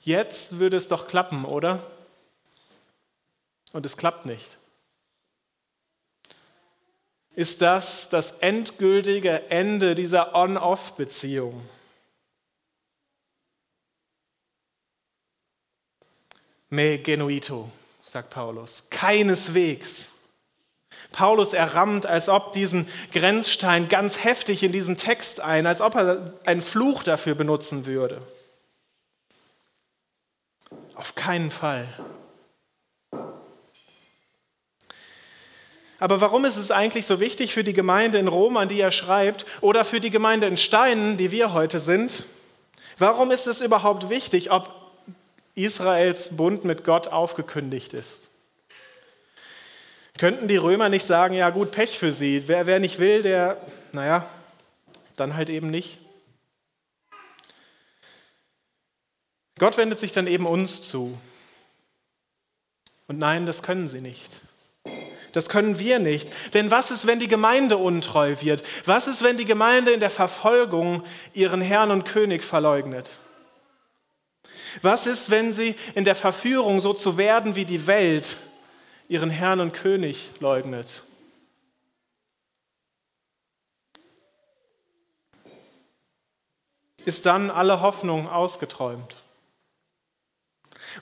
jetzt 0.00 0.58
würde 0.58 0.78
es 0.78 0.88
doch 0.88 1.06
klappen, 1.06 1.44
oder? 1.44 1.84
Und 3.74 3.84
es 3.84 3.98
klappt 3.98 4.24
nicht 4.24 4.56
ist 7.36 7.62
das 7.62 8.08
das 8.08 8.32
endgültige 8.38 9.50
Ende 9.50 9.94
dieser 9.94 10.34
On-Off-Beziehung. 10.34 11.68
Me 16.70 16.98
genuito, 16.98 17.70
sagt 18.02 18.30
Paulus. 18.30 18.88
Keineswegs. 18.90 20.10
Paulus 21.12 21.52
errammt, 21.52 22.06
als 22.06 22.28
ob 22.28 22.52
diesen 22.52 22.88
Grenzstein 23.12 23.88
ganz 23.88 24.24
heftig 24.24 24.62
in 24.62 24.72
diesen 24.72 24.96
Text 24.96 25.40
ein, 25.40 25.66
als 25.66 25.80
ob 25.80 25.94
er 25.94 26.34
einen 26.44 26.62
Fluch 26.62 27.04
dafür 27.04 27.34
benutzen 27.34 27.86
würde. 27.86 28.22
Auf 30.94 31.14
keinen 31.14 31.50
Fall. 31.50 31.86
Aber 36.04 36.20
warum 36.20 36.44
ist 36.44 36.58
es 36.58 36.70
eigentlich 36.70 37.06
so 37.06 37.18
wichtig 37.18 37.54
für 37.54 37.64
die 37.64 37.72
Gemeinde 37.72 38.18
in 38.18 38.28
Rom, 38.28 38.58
an 38.58 38.68
die 38.68 38.78
er 38.78 38.90
schreibt, 38.90 39.46
oder 39.62 39.86
für 39.86 40.00
die 40.00 40.10
Gemeinde 40.10 40.46
in 40.46 40.58
Steinen, 40.58 41.16
die 41.16 41.30
wir 41.30 41.54
heute 41.54 41.78
sind? 41.78 42.24
Warum 42.98 43.30
ist 43.30 43.46
es 43.46 43.62
überhaupt 43.62 44.10
wichtig, 44.10 44.50
ob 44.50 44.68
Israels 45.54 46.36
Bund 46.36 46.64
mit 46.64 46.84
Gott 46.84 47.08
aufgekündigt 47.08 47.94
ist? 47.94 48.28
Könnten 50.18 50.46
die 50.46 50.58
Römer 50.58 50.90
nicht 50.90 51.06
sagen, 51.06 51.32
ja 51.32 51.48
gut, 51.48 51.70
Pech 51.72 51.98
für 51.98 52.12
sie. 52.12 52.48
Wer, 52.48 52.66
wer 52.66 52.80
nicht 52.80 52.98
will, 52.98 53.22
der, 53.22 53.56
naja, 53.92 54.28
dann 55.16 55.34
halt 55.34 55.48
eben 55.48 55.70
nicht. 55.70 55.96
Gott 59.58 59.78
wendet 59.78 60.00
sich 60.00 60.12
dann 60.12 60.26
eben 60.26 60.44
uns 60.44 60.82
zu. 60.82 61.16
Und 63.06 63.16
nein, 63.18 63.46
das 63.46 63.62
können 63.62 63.88
sie 63.88 64.02
nicht. 64.02 64.43
Das 65.34 65.48
können 65.48 65.80
wir 65.80 65.98
nicht. 65.98 66.28
Denn 66.54 66.70
was 66.70 66.92
ist, 66.92 67.08
wenn 67.08 67.18
die 67.18 67.26
Gemeinde 67.26 67.76
untreu 67.76 68.36
wird? 68.40 68.62
Was 68.84 69.08
ist, 69.08 69.24
wenn 69.24 69.36
die 69.36 69.44
Gemeinde 69.44 69.90
in 69.90 69.98
der 69.98 70.10
Verfolgung 70.10 71.02
ihren 71.32 71.60
Herrn 71.60 71.90
und 71.90 72.04
König 72.04 72.44
verleugnet? 72.44 73.10
Was 74.80 75.06
ist, 75.06 75.32
wenn 75.32 75.52
sie 75.52 75.74
in 75.96 76.04
der 76.04 76.14
Verführung 76.14 76.80
so 76.80 76.92
zu 76.92 77.16
werden 77.18 77.56
wie 77.56 77.64
die 77.64 77.88
Welt 77.88 78.38
ihren 79.08 79.28
Herrn 79.28 79.58
und 79.58 79.72
König 79.72 80.30
leugnet? 80.38 81.02
Ist 87.04 87.26
dann 87.26 87.50
alle 87.50 87.80
Hoffnung 87.80 88.28
ausgeträumt? 88.28 89.16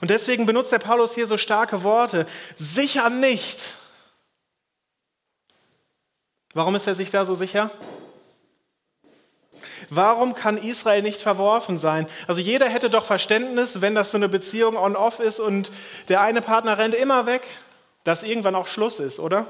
Und 0.00 0.08
deswegen 0.08 0.46
benutzt 0.46 0.72
der 0.72 0.78
Paulus 0.78 1.14
hier 1.14 1.26
so 1.26 1.36
starke 1.36 1.82
Worte. 1.82 2.26
Sicher 2.56 3.10
nicht. 3.10 3.76
Warum 6.54 6.74
ist 6.74 6.86
er 6.86 6.94
sich 6.94 7.10
da 7.10 7.24
so 7.24 7.34
sicher? 7.34 7.70
Warum 9.90 10.34
kann 10.34 10.58
Israel 10.58 11.02
nicht 11.02 11.20
verworfen 11.20 11.78
sein? 11.78 12.06
Also 12.26 12.40
jeder 12.40 12.68
hätte 12.68 12.90
doch 12.90 13.04
Verständnis, 13.04 13.80
wenn 13.80 13.94
das 13.94 14.10
so 14.10 14.16
eine 14.16 14.28
Beziehung 14.28 14.76
on-off 14.76 15.20
ist 15.20 15.40
und 15.40 15.70
der 16.08 16.20
eine 16.20 16.40
Partner 16.40 16.78
rennt 16.78 16.94
immer 16.94 17.26
weg, 17.26 17.42
dass 18.04 18.22
irgendwann 18.22 18.54
auch 18.54 18.66
Schluss 18.66 19.00
ist, 19.00 19.18
oder? 19.18 19.46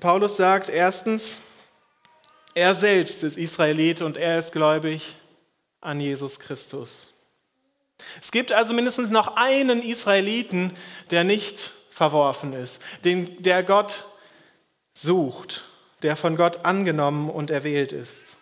Paulus 0.00 0.36
sagt 0.36 0.68
erstens, 0.68 1.38
er 2.54 2.74
selbst 2.74 3.22
ist 3.22 3.36
Israelit 3.36 4.02
und 4.02 4.16
er 4.16 4.38
ist 4.38 4.52
gläubig 4.52 5.16
an 5.80 6.00
Jesus 6.00 6.38
Christus. 6.38 7.12
Es 8.20 8.30
gibt 8.30 8.52
also 8.52 8.74
mindestens 8.74 9.10
noch 9.10 9.36
einen 9.36 9.82
Israeliten, 9.82 10.76
der 11.10 11.24
nicht 11.24 11.72
verworfen 11.94 12.52
ist, 12.52 12.80
den, 13.04 13.42
der 13.42 13.62
Gott 13.62 14.06
sucht, 14.94 15.64
der 16.02 16.16
von 16.16 16.36
Gott 16.36 16.64
angenommen 16.64 17.30
und 17.30 17.50
erwählt 17.50 17.92
ist. 17.92 18.36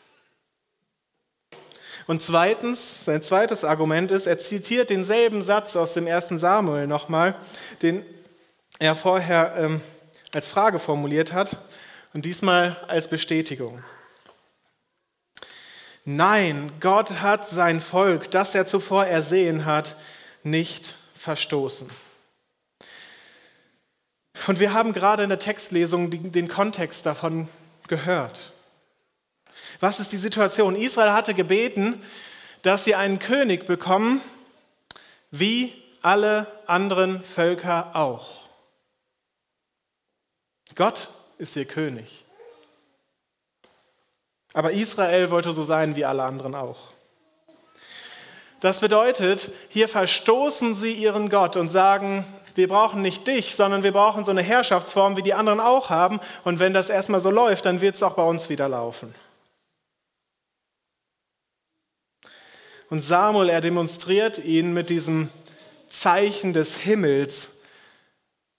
Und 2.06 2.22
zweitens, 2.22 3.04
sein 3.04 3.22
zweites 3.22 3.64
Argument 3.64 4.10
ist, 4.10 4.26
er 4.26 4.38
zitiert 4.38 4.90
denselben 4.90 5.42
Satz 5.42 5.76
aus 5.76 5.94
dem 5.94 6.06
ersten 6.06 6.38
Samuel 6.38 6.86
nochmal, 6.86 7.36
den 7.82 8.04
er 8.78 8.96
vorher 8.96 9.54
ähm, 9.56 9.80
als 10.32 10.48
Frage 10.48 10.78
formuliert 10.78 11.32
hat 11.32 11.56
und 12.14 12.24
diesmal 12.24 12.76
als 12.88 13.08
Bestätigung. 13.08 13.84
Nein, 16.04 16.72
Gott 16.80 17.20
hat 17.20 17.46
sein 17.46 17.80
Volk, 17.80 18.30
das 18.30 18.54
er 18.54 18.66
zuvor 18.66 19.04
ersehen 19.04 19.66
hat, 19.66 19.96
nicht 20.42 20.96
verstoßen. 21.14 21.86
Und 24.46 24.58
wir 24.58 24.72
haben 24.72 24.92
gerade 24.92 25.22
in 25.22 25.28
der 25.28 25.38
Textlesung 25.38 26.10
den 26.10 26.48
Kontext 26.48 27.04
davon 27.04 27.48
gehört. 27.88 28.52
Was 29.80 30.00
ist 30.00 30.12
die 30.12 30.16
Situation? 30.16 30.76
Israel 30.76 31.12
hatte 31.12 31.34
gebeten, 31.34 32.02
dass 32.62 32.84
sie 32.84 32.94
einen 32.94 33.18
König 33.18 33.66
bekommen, 33.66 34.20
wie 35.30 35.72
alle 36.02 36.46
anderen 36.66 37.22
Völker 37.22 37.94
auch. 37.94 38.40
Gott 40.74 41.08
ist 41.38 41.56
ihr 41.56 41.64
König. 41.64 42.24
Aber 44.52 44.72
Israel 44.72 45.30
wollte 45.30 45.52
so 45.52 45.62
sein 45.62 45.96
wie 45.96 46.04
alle 46.04 46.24
anderen 46.24 46.54
auch. 46.54 46.92
Das 48.60 48.80
bedeutet, 48.80 49.50
hier 49.68 49.88
verstoßen 49.88 50.74
sie 50.74 50.92
ihren 50.92 51.30
Gott 51.30 51.56
und 51.56 51.68
sagen, 51.68 52.26
wir 52.54 52.68
brauchen 52.68 53.02
nicht 53.02 53.26
dich, 53.26 53.54
sondern 53.54 53.82
wir 53.82 53.92
brauchen 53.92 54.24
so 54.24 54.30
eine 54.30 54.42
Herrschaftsform, 54.42 55.16
wie 55.16 55.22
die 55.22 55.34
anderen 55.34 55.60
auch 55.60 55.90
haben. 55.90 56.20
Und 56.44 56.58
wenn 56.58 56.72
das 56.72 56.90
erstmal 56.90 57.20
so 57.20 57.30
läuft, 57.30 57.66
dann 57.66 57.80
wird 57.80 57.94
es 57.94 58.02
auch 58.02 58.14
bei 58.14 58.22
uns 58.22 58.48
wieder 58.48 58.68
laufen. 58.68 59.14
Und 62.90 63.00
Samuel, 63.00 63.48
er 63.48 63.60
demonstriert 63.60 64.38
ihnen 64.38 64.72
mit 64.72 64.90
diesem 64.90 65.30
Zeichen 65.88 66.52
des 66.52 66.76
Himmels, 66.76 67.48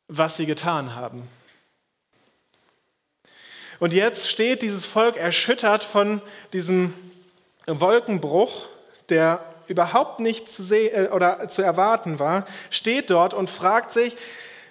was 0.08 0.38
sie 0.38 0.46
getan 0.46 0.96
haben. 0.96 1.28
Und 3.80 3.94
jetzt 3.94 4.30
steht 4.30 4.62
dieses 4.62 4.86
Volk 4.86 5.18
erschüttert 5.18 5.84
von 5.84 6.22
diesem 6.54 6.94
Wolkenbruch, 7.66 8.66
der 9.10 9.44
überhaupt 9.72 10.20
nicht 10.20 10.48
zu 10.48 10.62
sehen 10.62 11.08
äh, 11.08 11.10
oder 11.10 11.48
zu 11.50 11.62
erwarten 11.62 12.20
war, 12.20 12.46
steht 12.70 13.10
dort 13.10 13.34
und 13.34 13.50
fragt 13.50 13.92
sich, 13.92 14.16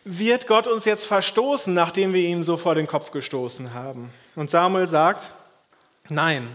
wird 0.05 0.47
Gott 0.47 0.67
uns 0.67 0.85
jetzt 0.85 1.07
verstoßen, 1.07 1.75
nachdem 1.75 2.13
wir 2.13 2.23
ihm 2.23 2.43
so 2.43 2.57
vor 2.57 2.75
den 2.75 2.87
Kopf 2.87 3.11
gestoßen 3.11 3.75
haben? 3.75 4.13
Und 4.37 4.51
Samuel 4.51 4.87
sagt, 4.87 5.33
nein, 6.09 6.49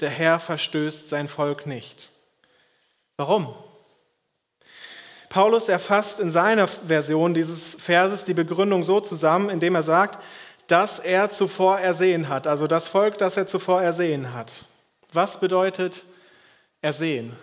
der 0.00 0.10
Herr 0.10 0.38
verstößt 0.38 1.08
sein 1.08 1.28
Volk 1.28 1.66
nicht. 1.66 2.10
Warum? 3.16 3.54
Paulus 5.28 5.68
erfasst 5.68 6.20
in 6.20 6.30
seiner 6.30 6.68
Version 6.68 7.34
dieses 7.34 7.74
Verses 7.74 8.24
die 8.24 8.34
Begründung 8.34 8.84
so 8.84 9.00
zusammen, 9.00 9.50
indem 9.50 9.74
er 9.74 9.82
sagt, 9.82 10.22
das 10.68 10.98
er 10.98 11.28
zuvor 11.28 11.78
ersehen 11.78 12.28
hat, 12.28 12.46
also 12.46 12.66
das 12.66 12.88
Volk, 12.88 13.18
das 13.18 13.36
er 13.36 13.46
zuvor 13.46 13.82
ersehen 13.82 14.32
hat. 14.34 14.52
Was 15.12 15.40
bedeutet 15.40 16.04
ersehen? 16.80 17.36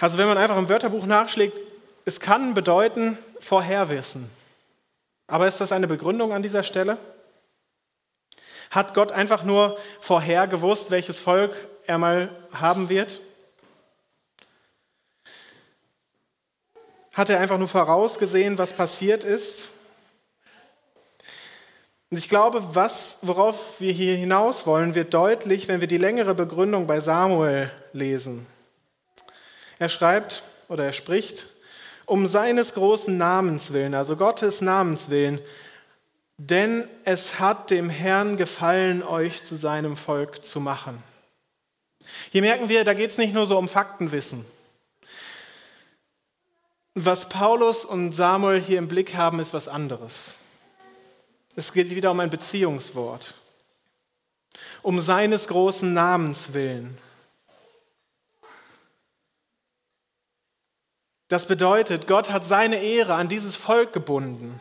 Also 0.00 0.16
wenn 0.16 0.26
man 0.26 0.38
einfach 0.38 0.56
im 0.56 0.68
Wörterbuch 0.68 1.04
nachschlägt, 1.04 1.56
es 2.06 2.20
kann 2.20 2.54
bedeuten 2.54 3.18
Vorherwissen. 3.38 4.30
Aber 5.26 5.46
ist 5.46 5.60
das 5.60 5.72
eine 5.72 5.86
Begründung 5.86 6.32
an 6.32 6.42
dieser 6.42 6.62
Stelle? 6.62 6.96
Hat 8.70 8.94
Gott 8.94 9.12
einfach 9.12 9.44
nur 9.44 9.78
vorher 10.00 10.46
gewusst, 10.46 10.90
welches 10.90 11.20
Volk 11.20 11.54
er 11.86 11.98
mal 11.98 12.30
haben 12.52 12.88
wird? 12.88 13.20
Hat 17.12 17.28
er 17.28 17.40
einfach 17.40 17.58
nur 17.58 17.68
vorausgesehen, 17.68 18.56
was 18.56 18.72
passiert 18.72 19.22
ist? 19.22 19.70
Und 22.10 22.16
ich 22.16 22.28
glaube, 22.28 22.74
was, 22.74 23.18
worauf 23.20 23.80
wir 23.80 23.92
hier 23.92 24.16
hinaus 24.16 24.66
wollen, 24.66 24.94
wird 24.94 25.12
deutlich, 25.12 25.68
wenn 25.68 25.80
wir 25.80 25.88
die 25.88 25.98
längere 25.98 26.34
Begründung 26.34 26.86
bei 26.86 27.00
Samuel 27.00 27.70
lesen. 27.92 28.46
Er 29.80 29.88
schreibt 29.88 30.42
oder 30.68 30.84
er 30.84 30.92
spricht, 30.92 31.46
um 32.04 32.26
seines 32.26 32.74
großen 32.74 33.16
Namens 33.16 33.72
willen, 33.72 33.94
also 33.94 34.14
Gottes 34.14 34.60
Namens 34.60 35.08
willen, 35.08 35.40
denn 36.36 36.86
es 37.04 37.40
hat 37.40 37.70
dem 37.70 37.88
Herrn 37.88 38.36
gefallen, 38.36 39.02
euch 39.02 39.42
zu 39.42 39.56
seinem 39.56 39.96
Volk 39.96 40.44
zu 40.44 40.60
machen. 40.60 41.02
Hier 42.30 42.42
merken 42.42 42.68
wir, 42.68 42.84
da 42.84 42.92
geht 42.92 43.10
es 43.10 43.18
nicht 43.18 43.32
nur 43.32 43.46
so 43.46 43.56
um 43.56 43.68
Faktenwissen. 43.68 44.44
Was 46.94 47.30
Paulus 47.30 47.86
und 47.86 48.12
Samuel 48.12 48.60
hier 48.60 48.78
im 48.78 48.88
Blick 48.88 49.14
haben, 49.14 49.40
ist 49.40 49.54
was 49.54 49.66
anderes. 49.66 50.34
Es 51.56 51.72
geht 51.72 51.88
wieder 51.88 52.10
um 52.10 52.20
ein 52.20 52.30
Beziehungswort. 52.30 53.34
Um 54.82 55.00
seines 55.00 55.48
großen 55.48 55.94
Namens 55.94 56.52
willen. 56.52 56.98
Das 61.30 61.46
bedeutet, 61.46 62.08
Gott 62.08 62.32
hat 62.32 62.44
seine 62.44 62.82
Ehre 62.82 63.14
an 63.14 63.28
dieses 63.28 63.54
Volk 63.54 63.92
gebunden. 63.92 64.58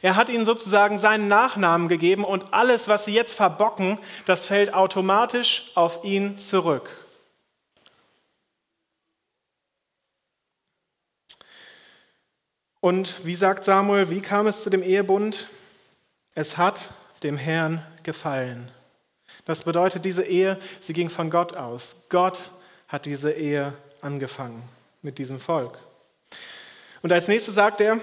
Er 0.00 0.14
hat 0.14 0.28
ihnen 0.28 0.44
sozusagen 0.44 0.96
seinen 0.96 1.26
Nachnamen 1.26 1.88
gegeben 1.88 2.24
und 2.24 2.54
alles, 2.54 2.86
was 2.86 3.04
sie 3.04 3.12
jetzt 3.12 3.34
verbocken, 3.34 3.98
das 4.26 4.46
fällt 4.46 4.72
automatisch 4.72 5.72
auf 5.74 6.04
ihn 6.04 6.38
zurück. 6.38 6.88
Und 12.78 13.26
wie 13.26 13.34
sagt 13.34 13.64
Samuel, 13.64 14.08
wie 14.08 14.20
kam 14.20 14.46
es 14.46 14.62
zu 14.62 14.70
dem 14.70 14.84
Ehebund? 14.84 15.48
Es 16.36 16.56
hat 16.56 16.90
dem 17.24 17.36
Herrn 17.36 17.84
gefallen. 18.04 18.70
Das 19.46 19.64
bedeutet, 19.64 20.04
diese 20.04 20.22
Ehe, 20.22 20.60
sie 20.78 20.92
ging 20.92 21.10
von 21.10 21.28
Gott 21.28 21.56
aus. 21.56 22.04
Gott 22.08 22.52
hat 22.86 23.04
diese 23.04 23.32
Ehe 23.32 23.72
angefangen 24.00 24.75
mit 25.06 25.18
diesem 25.18 25.38
Volk. 25.38 25.78
Und 27.00 27.12
als 27.12 27.28
nächstes 27.28 27.54
sagt 27.54 27.80
er, 27.80 28.00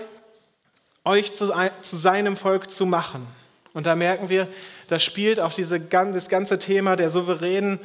euch 1.03 1.33
zu, 1.33 1.51
zu 1.81 1.97
seinem 1.97 2.37
Volk 2.37 2.71
zu 2.71 2.85
machen. 2.85 3.27
Und 3.73 3.85
da 3.85 3.93
merken 3.93 4.29
wir, 4.29 4.47
das 4.87 5.03
spielt 5.03 5.41
auf 5.41 5.53
diese, 5.53 5.81
das 5.81 6.29
ganze 6.29 6.59
Thema 6.59 6.95
der 6.95 7.09
souveränen 7.09 7.79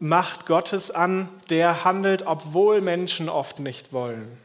Macht 0.00 0.46
Gottes 0.46 0.90
an, 0.90 1.28
der 1.48 1.84
handelt, 1.84 2.26
obwohl 2.26 2.80
Menschen 2.80 3.28
oft 3.28 3.60
nicht 3.60 3.92
wollen. 3.92 4.36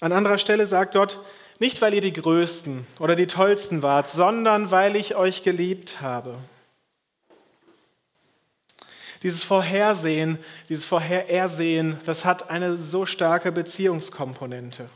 An 0.00 0.12
anderer 0.12 0.38
Stelle 0.38 0.66
sagt 0.66 0.92
Gott, 0.92 1.18
nicht 1.58 1.80
weil 1.80 1.94
ihr 1.94 2.02
die 2.02 2.12
Größten 2.12 2.86
oder 2.98 3.16
die 3.16 3.26
Tollsten 3.26 3.82
wart, 3.82 4.10
sondern 4.10 4.70
weil 4.70 4.96
ich 4.96 5.16
euch 5.16 5.42
geliebt 5.42 6.02
habe. 6.02 6.36
Dieses 9.22 9.44
Vorhersehen, 9.44 10.38
dieses 10.68 10.86
Vorherersehen, 10.86 12.00
das 12.06 12.24
hat 12.24 12.48
eine 12.48 12.78
so 12.78 13.04
starke 13.04 13.52
Beziehungskomponente. 13.52 14.88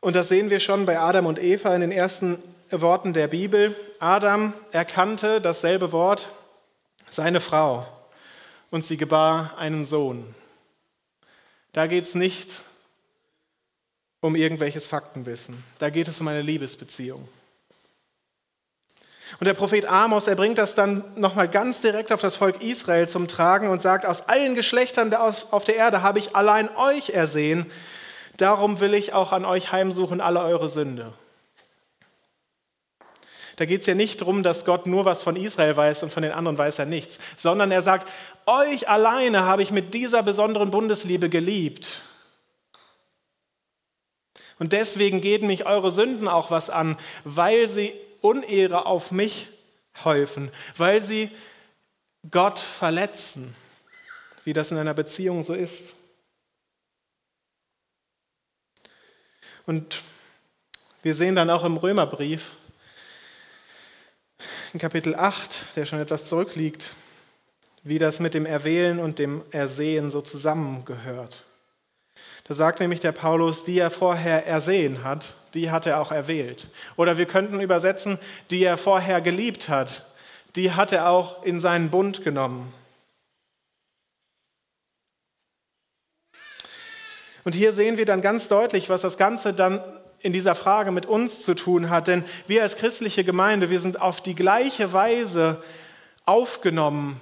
Und 0.00 0.16
das 0.16 0.28
sehen 0.28 0.50
wir 0.50 0.60
schon 0.60 0.84
bei 0.84 0.98
Adam 0.98 1.26
und 1.26 1.38
Eva 1.38 1.74
in 1.74 1.80
den 1.80 1.92
ersten 1.92 2.42
Worten 2.70 3.12
der 3.12 3.28
Bibel. 3.28 3.74
Adam 4.00 4.52
erkannte 4.72 5.40
dasselbe 5.40 5.92
Wort, 5.92 6.28
seine 7.08 7.40
Frau, 7.40 7.86
und 8.70 8.84
sie 8.84 8.96
gebar 8.96 9.56
einen 9.56 9.84
Sohn. 9.84 10.34
Da 11.72 11.86
geht 11.86 12.04
es 12.04 12.14
nicht 12.14 12.62
um 14.20 14.36
irgendwelches 14.36 14.86
Faktenwissen, 14.86 15.62
da 15.78 15.90
geht 15.90 16.08
es 16.08 16.20
um 16.20 16.28
eine 16.28 16.42
Liebesbeziehung. 16.42 17.28
Und 19.40 19.46
der 19.46 19.54
Prophet 19.54 19.86
Amos, 19.86 20.26
er 20.26 20.36
bringt 20.36 20.58
das 20.58 20.74
dann 20.74 21.04
nochmal 21.16 21.48
ganz 21.48 21.80
direkt 21.80 22.12
auf 22.12 22.20
das 22.20 22.36
Volk 22.36 22.62
Israel 22.62 23.08
zum 23.08 23.26
Tragen 23.26 23.68
und 23.68 23.82
sagt, 23.82 24.06
aus 24.06 24.28
allen 24.28 24.54
Geschlechtern 24.54 25.12
auf 25.14 25.64
der 25.64 25.76
Erde 25.76 26.02
habe 26.02 26.18
ich 26.18 26.36
allein 26.36 26.68
euch 26.76 27.10
ersehen, 27.10 27.66
darum 28.36 28.80
will 28.80 28.94
ich 28.94 29.12
auch 29.12 29.32
an 29.32 29.44
euch 29.44 29.72
heimsuchen 29.72 30.20
alle 30.20 30.40
eure 30.40 30.68
Sünde. 30.68 31.12
Da 33.56 33.66
geht 33.66 33.82
es 33.82 33.86
ja 33.86 33.94
nicht 33.94 34.20
darum, 34.20 34.42
dass 34.42 34.64
Gott 34.64 34.86
nur 34.86 35.04
was 35.04 35.22
von 35.22 35.36
Israel 35.36 35.76
weiß 35.76 36.02
und 36.02 36.12
von 36.12 36.22
den 36.22 36.32
anderen 36.32 36.58
weiß 36.58 36.78
er 36.80 36.86
nichts, 36.86 37.18
sondern 37.36 37.70
er 37.70 37.82
sagt, 37.82 38.08
euch 38.46 38.88
alleine 38.88 39.44
habe 39.44 39.62
ich 39.62 39.70
mit 39.70 39.94
dieser 39.94 40.22
besonderen 40.22 40.70
Bundesliebe 40.70 41.28
geliebt. 41.28 42.02
Und 44.58 44.72
deswegen 44.72 45.20
gehen 45.20 45.46
mich 45.46 45.66
eure 45.66 45.90
Sünden 45.90 46.28
auch 46.28 46.50
was 46.50 46.70
an, 46.70 46.96
weil 47.24 47.68
sie 47.68 47.92
Unehre 48.24 48.86
auf 48.86 49.10
mich 49.10 49.48
häufen, 50.02 50.50
weil 50.78 51.02
sie 51.02 51.30
Gott 52.30 52.58
verletzen, 52.58 53.54
wie 54.44 54.54
das 54.54 54.70
in 54.70 54.78
einer 54.78 54.94
Beziehung 54.94 55.42
so 55.42 55.52
ist. 55.52 55.94
Und 59.66 60.02
wir 61.02 61.12
sehen 61.12 61.34
dann 61.34 61.50
auch 61.50 61.64
im 61.64 61.76
Römerbrief, 61.76 62.56
in 64.72 64.80
Kapitel 64.80 65.14
8, 65.14 65.76
der 65.76 65.84
schon 65.84 66.00
etwas 66.00 66.26
zurückliegt, 66.26 66.94
wie 67.82 67.98
das 67.98 68.20
mit 68.20 68.32
dem 68.32 68.46
Erwählen 68.46 69.00
und 69.00 69.18
dem 69.18 69.44
Ersehen 69.50 70.10
so 70.10 70.22
zusammengehört. 70.22 71.44
Da 72.44 72.52
sagt 72.52 72.80
nämlich 72.80 73.00
der 73.00 73.12
Paulus, 73.12 73.64
die 73.64 73.78
er 73.78 73.90
vorher 73.90 74.46
ersehen 74.46 75.02
hat, 75.02 75.34
die 75.54 75.70
hat 75.70 75.86
er 75.86 76.00
auch 76.00 76.12
erwählt. 76.12 76.68
Oder 76.96 77.16
wir 77.16 77.26
könnten 77.26 77.60
übersetzen, 77.60 78.18
die 78.50 78.62
er 78.62 78.76
vorher 78.76 79.20
geliebt 79.22 79.68
hat, 79.68 80.04
die 80.54 80.72
hat 80.72 80.92
er 80.92 81.08
auch 81.08 81.42
in 81.42 81.58
seinen 81.58 81.90
Bund 81.90 82.22
genommen. 82.22 82.72
Und 87.44 87.54
hier 87.54 87.72
sehen 87.72 87.96
wir 87.96 88.06
dann 88.06 88.22
ganz 88.22 88.48
deutlich, 88.48 88.88
was 88.88 89.02
das 89.02 89.16
Ganze 89.16 89.52
dann 89.52 89.80
in 90.20 90.32
dieser 90.32 90.54
Frage 90.54 90.90
mit 90.90 91.06
uns 91.06 91.42
zu 91.42 91.54
tun 91.54 91.90
hat. 91.90 92.08
Denn 92.08 92.24
wir 92.46 92.62
als 92.62 92.76
christliche 92.76 93.24
Gemeinde, 93.24 93.68
wir 93.68 93.78
sind 93.78 94.00
auf 94.00 94.22
die 94.22 94.34
gleiche 94.34 94.92
Weise 94.92 95.62
aufgenommen 96.24 97.20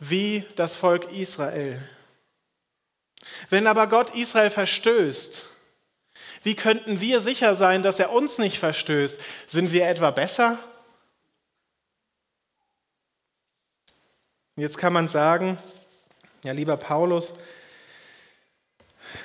wie 0.00 0.44
das 0.56 0.74
Volk 0.74 1.12
Israel. 1.12 1.80
Wenn 3.48 3.66
aber 3.66 3.86
Gott 3.86 4.14
Israel 4.14 4.50
verstößt, 4.50 5.46
wie 6.42 6.54
könnten 6.54 7.00
wir 7.00 7.20
sicher 7.20 7.54
sein, 7.54 7.82
dass 7.82 7.98
er 7.98 8.12
uns 8.12 8.38
nicht 8.38 8.58
verstößt? 8.58 9.18
Sind 9.48 9.72
wir 9.72 9.86
etwa 9.86 10.10
besser? 10.10 10.58
Jetzt 14.56 14.78
kann 14.78 14.92
man 14.92 15.08
sagen, 15.08 15.58
ja 16.42 16.52
lieber 16.52 16.76
Paulus, 16.76 17.34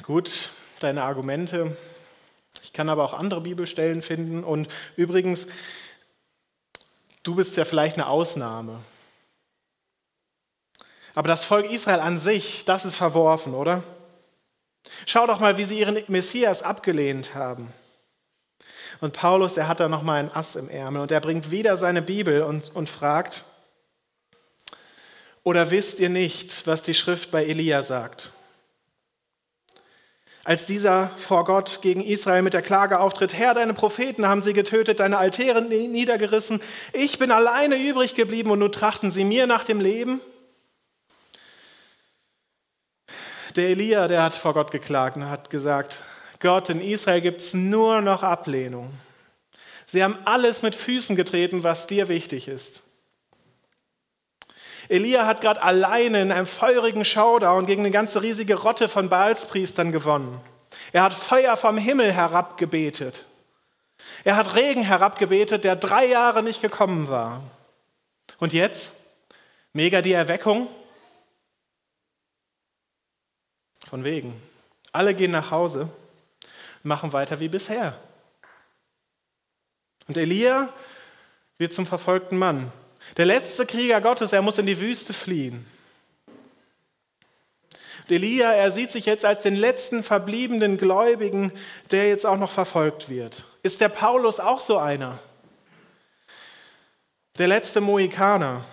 gut, 0.03 0.51
deine 0.79 1.03
Argumente, 1.03 1.75
ich 2.63 2.73
kann 2.73 2.89
aber 2.89 3.03
auch 3.03 3.13
andere 3.13 3.41
Bibelstellen 3.41 4.01
finden. 4.01 4.43
Und 4.43 4.67
übrigens, 4.95 5.47
du 7.23 7.35
bist 7.35 7.57
ja 7.57 7.65
vielleicht 7.65 7.95
eine 7.95 8.07
Ausnahme. 8.07 8.81
Aber 11.15 11.29
das 11.29 11.45
Volk 11.45 11.71
Israel 11.71 12.01
an 12.01 12.17
sich, 12.17 12.65
das 12.65 12.85
ist 12.85 12.97
verworfen, 12.97 13.53
oder? 13.53 13.83
Schau 15.05 15.25
doch 15.25 15.39
mal, 15.39 15.57
wie 15.57 15.63
sie 15.63 15.79
ihren 15.79 16.03
Messias 16.07 16.61
abgelehnt 16.61 17.33
haben. 17.33 17.73
Und 19.01 19.13
Paulus, 19.13 19.57
er 19.57 19.67
hat 19.67 19.79
da 19.79 19.89
nochmal 19.89 20.19
ein 20.19 20.31
Ass 20.33 20.55
im 20.55 20.69
Ärmel 20.69 21.01
und 21.01 21.11
er 21.11 21.21
bringt 21.21 21.51
wieder 21.51 21.77
seine 21.77 22.01
Bibel 22.01 22.43
und, 22.43 22.75
und 22.75 22.89
fragt, 22.89 23.43
oder 25.43 25.71
wisst 25.71 25.99
ihr 25.99 26.09
nicht, 26.09 26.65
was 26.67 26.81
die 26.81 26.93
Schrift 26.93 27.31
bei 27.31 27.45
Elia 27.45 27.83
sagt? 27.83 28.31
Als 30.43 30.65
dieser 30.65 31.09
vor 31.17 31.43
Gott 31.45 31.81
gegen 31.81 32.03
Israel 32.03 32.41
mit 32.41 32.53
der 32.53 32.61
Klage 32.61 32.99
auftritt, 32.99 33.33
Herr, 33.33 33.53
deine 33.53 33.73
Propheten 33.73 34.27
haben 34.27 34.43
sie 34.43 34.53
getötet, 34.53 34.99
deine 34.99 35.17
Altäre 35.17 35.61
niedergerissen, 35.61 36.61
ich 36.93 37.19
bin 37.19 37.31
alleine 37.31 37.77
übrig 37.77 38.15
geblieben 38.15 38.51
und 38.51 38.59
nun 38.59 38.71
trachten 38.71 39.11
sie 39.11 39.23
mir 39.23 39.47
nach 39.47 39.63
dem 39.63 39.79
Leben. 39.79 40.21
Der 43.55 43.69
Elia, 43.69 44.07
der 44.07 44.21
hat 44.21 44.33
vor 44.33 44.53
Gott 44.53 44.71
geklagt 44.71 45.15
und 45.15 45.29
hat 45.29 45.49
gesagt, 45.49 45.99
Gott, 46.39 46.69
in 46.69 46.81
Israel 46.81 47.21
gibt 47.21 47.39
es 47.39 47.53
nur 47.53 48.01
noch 48.01 48.21
Ablehnung. 48.21 48.93
Sie 49.85 50.03
haben 50.03 50.17
alles 50.25 50.61
mit 50.61 50.75
Füßen 50.75 51.15
getreten, 51.15 51.63
was 51.63 51.87
dir 51.87 52.09
wichtig 52.09 52.49
ist. 52.49 52.83
Elia 54.89 55.25
hat 55.25 55.41
gerade 55.41 55.63
alleine 55.63 56.21
in 56.21 56.31
einem 56.31 56.45
feurigen 56.45 57.05
Showdown 57.05 57.65
gegen 57.65 57.81
eine 57.83 57.91
ganze 57.91 58.21
riesige 58.21 58.55
Rotte 58.55 58.89
von 58.89 59.09
Baalspriestern 59.09 59.91
gewonnen. 59.91 60.41
Er 60.91 61.03
hat 61.03 61.13
Feuer 61.13 61.55
vom 61.55 61.77
Himmel 61.77 62.11
herabgebetet. 62.11 63.25
Er 64.23 64.35
hat 64.35 64.55
Regen 64.55 64.83
herabgebetet, 64.83 65.63
der 65.63 65.75
drei 65.75 66.05
Jahre 66.05 66.43
nicht 66.43 66.61
gekommen 66.61 67.09
war. 67.09 67.41
Und 68.37 68.53
jetzt? 68.53 68.91
Mega 69.73 70.01
die 70.01 70.13
Erweckung? 70.13 70.67
Von 73.95 74.03
wegen. 74.03 74.33
Alle 74.91 75.13
gehen 75.15 75.31
nach 75.31 75.51
Hause, 75.51 75.87
machen 76.83 77.13
weiter 77.13 77.39
wie 77.39 77.47
bisher. 77.47 77.97
Und 80.05 80.17
Elia 80.17 80.67
wird 81.57 81.73
zum 81.73 81.85
verfolgten 81.85 82.37
Mann. 82.37 82.73
Der 83.15 83.23
letzte 83.23 83.65
Krieger 83.65 84.01
Gottes, 84.01 84.33
er 84.33 84.41
muss 84.41 84.57
in 84.57 84.65
die 84.65 84.81
Wüste 84.81 85.13
fliehen. 85.13 85.65
Und 88.01 88.11
Elia, 88.11 88.51
er 88.51 88.69
sieht 88.71 88.91
sich 88.91 89.05
jetzt 89.05 89.23
als 89.23 89.43
den 89.43 89.55
letzten 89.55 90.03
verbliebenen 90.03 90.77
Gläubigen, 90.77 91.53
der 91.91 92.09
jetzt 92.09 92.25
auch 92.25 92.37
noch 92.37 92.51
verfolgt 92.51 93.07
wird. 93.07 93.45
Ist 93.63 93.79
der 93.79 93.87
Paulus 93.87 94.41
auch 94.41 94.59
so 94.59 94.77
einer? 94.77 95.19
Der 97.37 97.47
letzte 97.47 97.79
Mohikaner. 97.79 98.65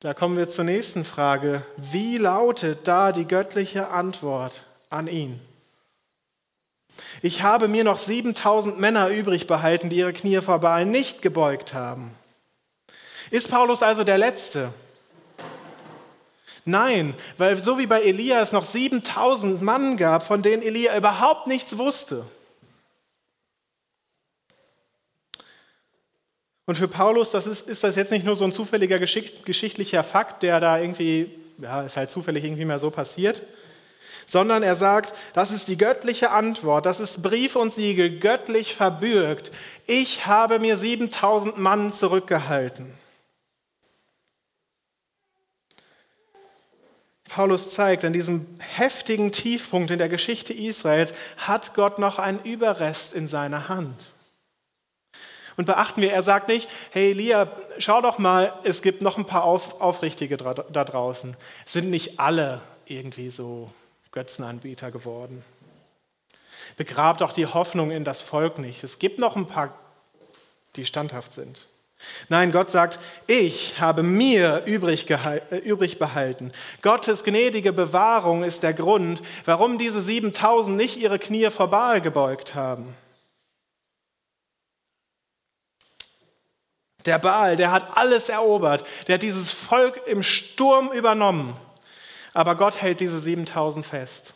Da 0.00 0.12
kommen 0.12 0.36
wir 0.36 0.46
zur 0.48 0.64
nächsten 0.64 1.06
Frage. 1.06 1.66
Wie 1.78 2.18
lautet 2.18 2.86
da 2.86 3.12
die 3.12 3.26
göttliche 3.26 3.88
Antwort 3.88 4.52
an 4.90 5.06
ihn? 5.06 5.40
Ich 7.22 7.42
habe 7.42 7.66
mir 7.66 7.82
noch 7.82 7.98
7000 7.98 8.78
Männer 8.78 9.08
übrig 9.08 9.46
behalten, 9.46 9.88
die 9.88 9.96
ihre 9.96 10.12
Knie 10.12 10.42
vor 10.42 10.58
Baal 10.58 10.84
nicht 10.84 11.22
gebeugt 11.22 11.72
haben. 11.72 12.14
Ist 13.30 13.50
Paulus 13.50 13.82
also 13.82 14.04
der 14.04 14.18
Letzte? 14.18 14.74
Nein, 16.66 17.14
weil 17.38 17.56
so 17.58 17.78
wie 17.78 17.86
bei 17.86 18.02
Elia 18.02 18.42
es 18.42 18.52
noch 18.52 18.66
7000 18.66 19.62
Mann 19.62 19.96
gab, 19.96 20.24
von 20.24 20.42
denen 20.42 20.62
Elia 20.62 20.94
überhaupt 20.94 21.46
nichts 21.46 21.78
wusste. 21.78 22.26
Und 26.66 26.76
für 26.76 26.88
Paulus 26.88 27.30
das 27.30 27.46
ist, 27.46 27.68
ist 27.68 27.84
das 27.84 27.94
jetzt 27.94 28.10
nicht 28.10 28.26
nur 28.26 28.34
so 28.34 28.44
ein 28.44 28.52
zufälliger 28.52 28.98
geschichtlicher 28.98 30.02
Fakt, 30.02 30.42
der 30.42 30.58
da 30.58 30.78
irgendwie, 30.78 31.30
ja, 31.58 31.82
ist 31.82 31.96
halt 31.96 32.10
zufällig 32.10 32.44
irgendwie 32.44 32.64
mal 32.64 32.80
so 32.80 32.90
passiert, 32.90 33.42
sondern 34.26 34.64
er 34.64 34.74
sagt, 34.74 35.14
das 35.32 35.52
ist 35.52 35.68
die 35.68 35.78
göttliche 35.78 36.32
Antwort, 36.32 36.84
das 36.84 36.98
ist 36.98 37.22
Brief 37.22 37.54
und 37.54 37.72
Siegel, 37.72 38.18
göttlich 38.18 38.74
verbürgt. 38.74 39.52
Ich 39.86 40.26
habe 40.26 40.58
mir 40.58 40.76
7000 40.76 41.56
Mann 41.56 41.92
zurückgehalten. 41.92 42.92
Paulus 47.28 47.70
zeigt, 47.70 48.04
an 48.04 48.12
diesem 48.12 48.46
heftigen 48.58 49.30
Tiefpunkt 49.30 49.92
in 49.92 49.98
der 49.98 50.08
Geschichte 50.08 50.52
Israels 50.52 51.14
hat 51.36 51.74
Gott 51.74 52.00
noch 52.00 52.18
einen 52.18 52.40
Überrest 52.40 53.12
in 53.12 53.28
seiner 53.28 53.68
Hand. 53.68 54.15
Und 55.56 55.64
beachten 55.64 56.02
wir, 56.02 56.12
er 56.12 56.22
sagt 56.22 56.48
nicht, 56.48 56.68
hey 56.90 57.12
Elia, 57.12 57.50
schau 57.78 58.02
doch 58.02 58.18
mal, 58.18 58.52
es 58.62 58.82
gibt 58.82 59.00
noch 59.00 59.16
ein 59.16 59.24
paar 59.24 59.44
Auf, 59.44 59.80
Aufrichtige 59.80 60.36
da 60.36 60.84
draußen. 60.84 61.36
Sind 61.64 61.90
nicht 61.90 62.20
alle 62.20 62.60
irgendwie 62.84 63.30
so 63.30 63.70
Götzenanbieter 64.12 64.90
geworden. 64.90 65.44
Begrab 66.76 67.18
doch 67.18 67.32
die 67.32 67.46
Hoffnung 67.46 67.90
in 67.90 68.04
das 68.04 68.20
Volk 68.20 68.58
nicht. 68.58 68.84
Es 68.84 68.98
gibt 68.98 69.18
noch 69.18 69.36
ein 69.36 69.46
paar, 69.46 69.72
die 70.76 70.84
standhaft 70.84 71.32
sind. 71.32 71.66
Nein, 72.28 72.52
Gott 72.52 72.70
sagt, 72.70 72.98
ich 73.26 73.80
habe 73.80 74.02
mir 74.02 74.62
übrig, 74.66 75.08
äh, 75.10 75.56
übrig 75.64 75.98
behalten. 75.98 76.52
Gottes 76.82 77.24
gnädige 77.24 77.72
Bewahrung 77.72 78.44
ist 78.44 78.62
der 78.62 78.74
Grund, 78.74 79.22
warum 79.46 79.78
diese 79.78 80.02
7000 80.02 80.76
nicht 80.76 80.98
ihre 80.98 81.18
Knie 81.18 81.50
vor 81.50 81.68
Baal 81.68 82.02
gebeugt 82.02 82.54
haben. 82.54 82.94
Der 87.06 87.18
Baal, 87.18 87.56
der 87.56 87.72
hat 87.72 87.96
alles 87.96 88.28
erobert, 88.28 88.84
der 89.06 89.14
hat 89.14 89.22
dieses 89.22 89.52
Volk 89.52 90.00
im 90.06 90.22
Sturm 90.22 90.90
übernommen. 90.92 91.56
Aber 92.34 92.56
Gott 92.56 92.82
hält 92.82 93.00
diese 93.00 93.18
7000 93.18 93.86
fest. 93.86 94.34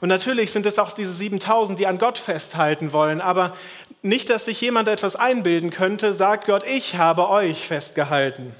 Und 0.00 0.08
natürlich 0.08 0.52
sind 0.52 0.64
es 0.64 0.78
auch 0.78 0.92
diese 0.92 1.12
7000, 1.12 1.78
die 1.78 1.86
an 1.86 1.98
Gott 1.98 2.18
festhalten 2.18 2.92
wollen. 2.92 3.20
Aber 3.20 3.56
nicht, 4.02 4.30
dass 4.30 4.44
sich 4.44 4.60
jemand 4.60 4.88
etwas 4.88 5.16
einbilden 5.16 5.70
könnte, 5.70 6.14
sagt 6.14 6.46
Gott, 6.46 6.64
ich 6.66 6.96
habe 6.96 7.28
euch 7.28 7.66
festgehalten. 7.66 8.54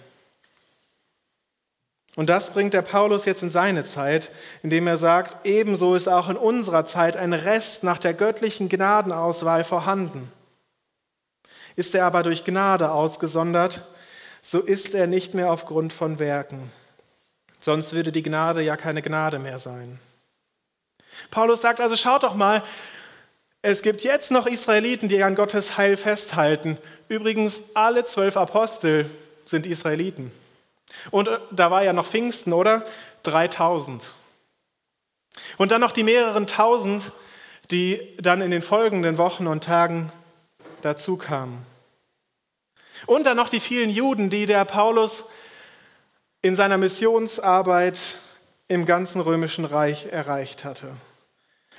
Und 2.16 2.28
das 2.28 2.50
bringt 2.50 2.74
der 2.74 2.82
Paulus 2.82 3.26
jetzt 3.26 3.44
in 3.44 3.50
seine 3.50 3.84
Zeit, 3.84 4.32
indem 4.64 4.88
er 4.88 4.96
sagt, 4.96 5.46
ebenso 5.46 5.94
ist 5.94 6.08
auch 6.08 6.28
in 6.28 6.36
unserer 6.36 6.84
Zeit 6.84 7.16
ein 7.16 7.32
Rest 7.32 7.84
nach 7.84 7.98
der 7.98 8.12
göttlichen 8.12 8.68
Gnadenauswahl 8.68 9.62
vorhanden. 9.62 10.32
Ist 11.78 11.94
er 11.94 12.06
aber 12.06 12.24
durch 12.24 12.42
Gnade 12.42 12.90
ausgesondert, 12.90 13.82
so 14.42 14.58
ist 14.58 14.96
er 14.96 15.06
nicht 15.06 15.34
mehr 15.34 15.52
aufgrund 15.52 15.92
von 15.92 16.18
Werken. 16.18 16.72
Sonst 17.60 17.92
würde 17.92 18.10
die 18.10 18.24
Gnade 18.24 18.62
ja 18.62 18.76
keine 18.76 19.00
Gnade 19.00 19.38
mehr 19.38 19.60
sein. 19.60 20.00
Paulus 21.30 21.60
sagt 21.60 21.80
also, 21.80 21.94
schaut 21.94 22.24
doch 22.24 22.34
mal, 22.34 22.64
es 23.62 23.82
gibt 23.82 24.02
jetzt 24.02 24.32
noch 24.32 24.48
Israeliten, 24.48 25.08
die 25.08 25.22
an 25.22 25.36
Gottes 25.36 25.78
Heil 25.78 25.96
festhalten. 25.96 26.78
Übrigens, 27.06 27.62
alle 27.74 28.04
zwölf 28.04 28.36
Apostel 28.36 29.08
sind 29.44 29.64
Israeliten. 29.64 30.32
Und 31.12 31.28
äh, 31.28 31.38
da 31.52 31.70
war 31.70 31.84
ja 31.84 31.92
noch 31.92 32.08
Pfingsten, 32.08 32.52
oder? 32.52 32.84
3000. 33.22 34.02
Und 35.58 35.70
dann 35.70 35.80
noch 35.80 35.92
die 35.92 36.02
mehreren 36.02 36.48
tausend, 36.48 37.12
die 37.70 38.16
dann 38.20 38.42
in 38.42 38.50
den 38.50 38.62
folgenden 38.62 39.16
Wochen 39.16 39.46
und 39.46 39.62
Tagen 39.62 40.10
dazu 40.82 41.16
kamen. 41.16 41.67
Und 43.08 43.24
dann 43.24 43.38
noch 43.38 43.48
die 43.48 43.60
vielen 43.60 43.88
Juden, 43.88 44.28
die 44.28 44.44
der 44.44 44.66
Paulus 44.66 45.24
in 46.42 46.54
seiner 46.54 46.76
Missionsarbeit 46.76 47.98
im 48.68 48.84
ganzen 48.84 49.22
römischen 49.22 49.64
Reich 49.64 50.08
erreicht 50.12 50.62
hatte. 50.62 50.90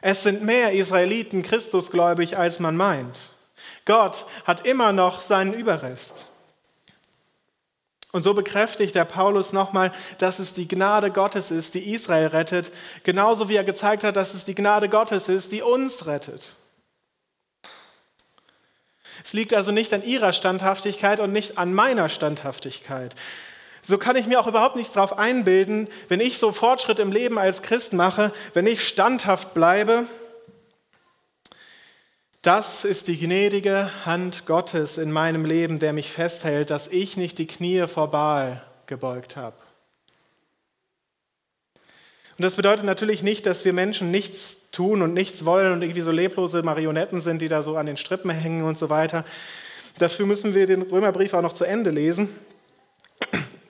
Es 0.02 0.24
sind 0.24 0.44
mehr 0.44 0.72
Israeliten 0.72 1.44
Christusgläubig, 1.44 2.36
als 2.36 2.60
man 2.60 2.76
meint. 2.76 3.16
Gott 3.86 4.26
hat 4.46 4.66
immer 4.66 4.92
noch 4.92 5.22
seinen 5.22 5.54
Überrest. 5.54 6.26
Und 8.12 8.24
so 8.24 8.34
bekräftigt 8.34 8.96
der 8.96 9.06
Paulus 9.06 9.54
nochmal, 9.54 9.92
dass 10.18 10.40
es 10.40 10.54
die 10.54 10.68
Gnade 10.68 11.12
Gottes 11.12 11.52
ist, 11.52 11.76
die 11.76 11.94
Israel 11.94 12.26
rettet, 12.26 12.72
genauso 13.04 13.50
wie 13.50 13.56
er 13.56 13.64
gezeigt 13.64 14.04
hat, 14.04 14.16
dass 14.16 14.34
es 14.34 14.46
die 14.46 14.56
Gnade 14.56 14.90
Gottes 14.90 15.30
ist, 15.30 15.52
die 15.52 15.62
uns 15.62 16.08
rettet. 16.08 16.56
Es 19.24 19.34
liegt 19.34 19.54
also 19.54 19.72
nicht 19.72 19.94
an 19.94 20.04
ihrer 20.04 20.34
Standhaftigkeit 20.34 21.20
und 21.20 21.32
nicht 21.32 21.58
an 21.58 21.74
meiner 21.74 22.10
Standhaftigkeit. 22.10 23.16
So 23.82 23.98
kann 23.98 24.16
ich 24.16 24.28
mir 24.28 24.40
auch 24.40 24.48
überhaupt 24.48 24.76
nichts 24.76 24.94
darauf 24.94 25.18
einbilden, 25.18 25.88
wenn 26.10 26.20
ich 26.20 26.38
so 26.38 26.52
Fortschritt 26.52 27.00
im 27.00 27.12
Leben 27.12 27.40
als 27.40 27.62
Christ 27.62 27.94
mache, 27.94 28.32
wenn 28.54 28.68
ich 28.68 28.88
standhaft 28.88 29.54
bleibe. 29.54 30.06
Das 32.42 32.86
ist 32.86 33.08
die 33.08 33.18
gnädige 33.18 34.06
Hand 34.06 34.46
Gottes 34.46 34.98
in 34.98 35.12
meinem 35.12 35.44
Leben, 35.44 35.80
der 35.80 35.92
mich 35.92 36.12
festhält, 36.12 36.70
dass 36.70 36.88
ich 36.88 37.18
nicht 37.18 37.38
die 37.38 37.48
Knie 37.48 37.86
vor 37.88 38.12
Baal 38.12 38.64
gebeugt 38.86 39.36
habe. 39.36 39.58
Und 42.38 42.44
das 42.44 42.56
bedeutet 42.56 42.86
natürlich 42.86 43.22
nicht, 43.22 43.46
dass 43.46 43.66
wir 43.66 43.74
Menschen 43.74 44.12
nichts 44.12 44.59
tun 44.72 45.02
und 45.02 45.14
nichts 45.14 45.46
wollen 45.46 45.74
und 45.74 45.82
irgendwie 45.82 46.02
so 46.02 46.12
leblose 46.12 46.64
Marionetten 46.64 47.22
sind, 47.22 47.42
die 47.42 47.48
da 47.48 47.64
so 47.64 47.78
an 47.78 47.86
den 47.86 47.98
Strippen 47.98 48.30
hängen 48.30 48.64
und 48.64 48.78
so 48.78 48.90
weiter. 48.90 49.26
Dafür 49.98 50.26
müssen 50.26 50.54
wir 50.54 50.68
den 50.68 50.84
Römerbrief 50.84 51.34
auch 51.34 51.42
noch 51.42 51.54
zu 51.54 51.66
Ende 51.66 51.90
lesen. 51.90 52.30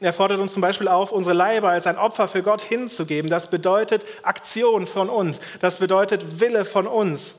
Er 0.02 0.14
fordert 0.14 0.40
uns 0.40 0.54
zum 0.54 0.62
Beispiel 0.62 0.88
auf, 0.88 1.12
unsere 1.12 1.36
Leiber 1.36 1.70
als 1.70 1.86
ein 1.86 1.98
Opfer 1.98 2.28
für 2.28 2.42
Gott 2.42 2.62
hinzugeben. 2.62 3.30
Das 3.30 3.50
bedeutet 3.50 4.06
Aktion 4.24 4.88
von 4.88 5.10
uns. 5.10 5.40
Das 5.60 5.78
bedeutet 5.78 6.40
Wille 6.40 6.64
von 6.64 6.88
uns. 6.88 7.36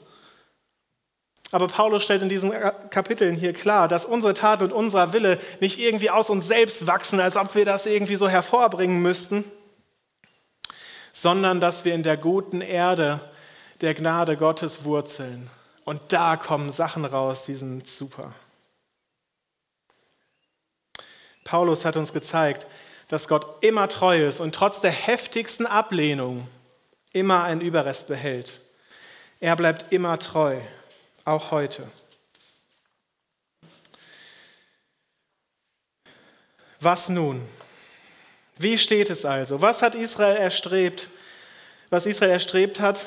Aber 1.52 1.66
Paulus 1.66 2.04
stellt 2.04 2.22
in 2.22 2.28
diesen 2.28 2.52
Kapiteln 2.90 3.34
hier 3.34 3.52
klar, 3.52 3.88
dass 3.88 4.04
unsere 4.04 4.34
Taten 4.34 4.64
und 4.64 4.72
unser 4.72 5.12
Wille 5.12 5.40
nicht 5.58 5.80
irgendwie 5.80 6.10
aus 6.10 6.30
uns 6.30 6.46
selbst 6.46 6.86
wachsen, 6.86 7.18
als 7.18 7.36
ob 7.36 7.54
wir 7.54 7.64
das 7.64 7.86
irgendwie 7.86 8.16
so 8.16 8.28
hervorbringen 8.28 9.00
müssten, 9.00 9.44
sondern 11.12 11.60
dass 11.60 11.84
wir 11.84 11.94
in 11.94 12.04
der 12.04 12.16
guten 12.16 12.60
Erde 12.60 13.20
der 13.80 13.94
Gnade 13.94 14.36
Gottes 14.36 14.84
wurzeln. 14.84 15.50
Und 15.84 16.00
da 16.12 16.36
kommen 16.36 16.70
Sachen 16.70 17.04
raus, 17.04 17.44
die 17.44 17.54
sind 17.54 17.86
super. 17.86 18.34
Paulus 21.44 21.84
hat 21.84 21.96
uns 21.96 22.12
gezeigt, 22.12 22.66
dass 23.08 23.26
Gott 23.26 23.64
immer 23.64 23.88
treu 23.88 24.26
ist 24.26 24.40
und 24.40 24.54
trotz 24.54 24.80
der 24.80 24.92
heftigsten 24.92 25.66
Ablehnung 25.66 26.46
immer 27.12 27.42
einen 27.42 27.60
Überrest 27.60 28.06
behält. 28.06 28.60
Er 29.40 29.56
bleibt 29.56 29.92
immer 29.92 30.18
treu, 30.18 30.60
auch 31.24 31.50
heute. 31.50 31.90
Was 36.78 37.08
nun? 37.08 37.46
Wie 38.56 38.78
steht 38.78 39.10
es 39.10 39.24
also? 39.24 39.60
Was 39.60 39.82
hat 39.82 39.94
Israel 39.94 40.36
erstrebt? 40.36 41.08
Was 41.88 42.06
Israel 42.06 42.30
erstrebt 42.30 42.78
hat, 42.78 43.06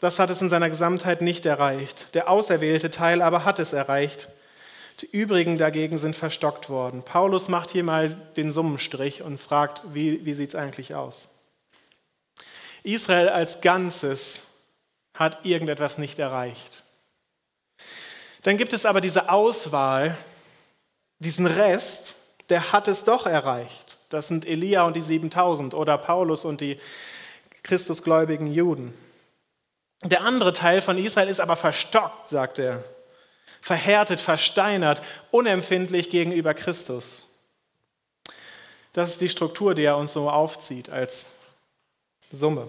das 0.00 0.18
hat 0.18 0.30
es 0.30 0.40
in 0.40 0.48
seiner 0.48 0.70
Gesamtheit 0.70 1.20
nicht 1.20 1.46
erreicht. 1.46 2.14
Der 2.14 2.28
auserwählte 2.28 2.90
Teil 2.90 3.22
aber 3.22 3.44
hat 3.44 3.58
es 3.58 3.72
erreicht. 3.72 4.28
Die 5.00 5.10
übrigen 5.10 5.58
dagegen 5.58 5.98
sind 5.98 6.16
verstockt 6.16 6.68
worden. 6.68 7.02
Paulus 7.02 7.48
macht 7.48 7.70
hier 7.70 7.84
mal 7.84 8.10
den 8.36 8.50
Summenstrich 8.50 9.22
und 9.22 9.40
fragt, 9.40 9.82
wie, 9.92 10.24
wie 10.24 10.34
sieht 10.34 10.50
es 10.50 10.54
eigentlich 10.54 10.94
aus? 10.94 11.28
Israel 12.82 13.28
als 13.28 13.60
Ganzes 13.60 14.42
hat 15.14 15.44
irgendetwas 15.44 15.98
nicht 15.98 16.18
erreicht. 16.18 16.82
Dann 18.42 18.56
gibt 18.56 18.72
es 18.72 18.86
aber 18.86 19.02
diese 19.02 19.28
Auswahl, 19.28 20.16
diesen 21.18 21.46
Rest, 21.46 22.14
der 22.48 22.72
hat 22.72 22.88
es 22.88 23.04
doch 23.04 23.26
erreicht. 23.26 23.98
Das 24.08 24.28
sind 24.28 24.46
Elia 24.46 24.84
und 24.84 24.96
die 24.96 25.02
7000 25.02 25.74
oder 25.74 25.98
Paulus 25.98 26.44
und 26.46 26.62
die 26.62 26.80
christusgläubigen 27.62 28.46
Juden. 28.52 28.94
Der 30.02 30.22
andere 30.22 30.52
Teil 30.52 30.80
von 30.80 30.96
Israel 30.98 31.28
ist 31.28 31.40
aber 31.40 31.56
verstockt, 31.56 32.28
sagt 32.28 32.58
er. 32.58 32.82
Verhärtet, 33.60 34.20
versteinert, 34.20 35.02
unempfindlich 35.30 36.08
gegenüber 36.08 36.54
Christus. 36.54 37.26
Das 38.92 39.10
ist 39.10 39.20
die 39.20 39.28
Struktur, 39.28 39.74
die 39.74 39.84
er 39.84 39.96
uns 39.96 40.12
so 40.12 40.30
aufzieht 40.30 40.88
als 40.88 41.26
Summe. 42.30 42.68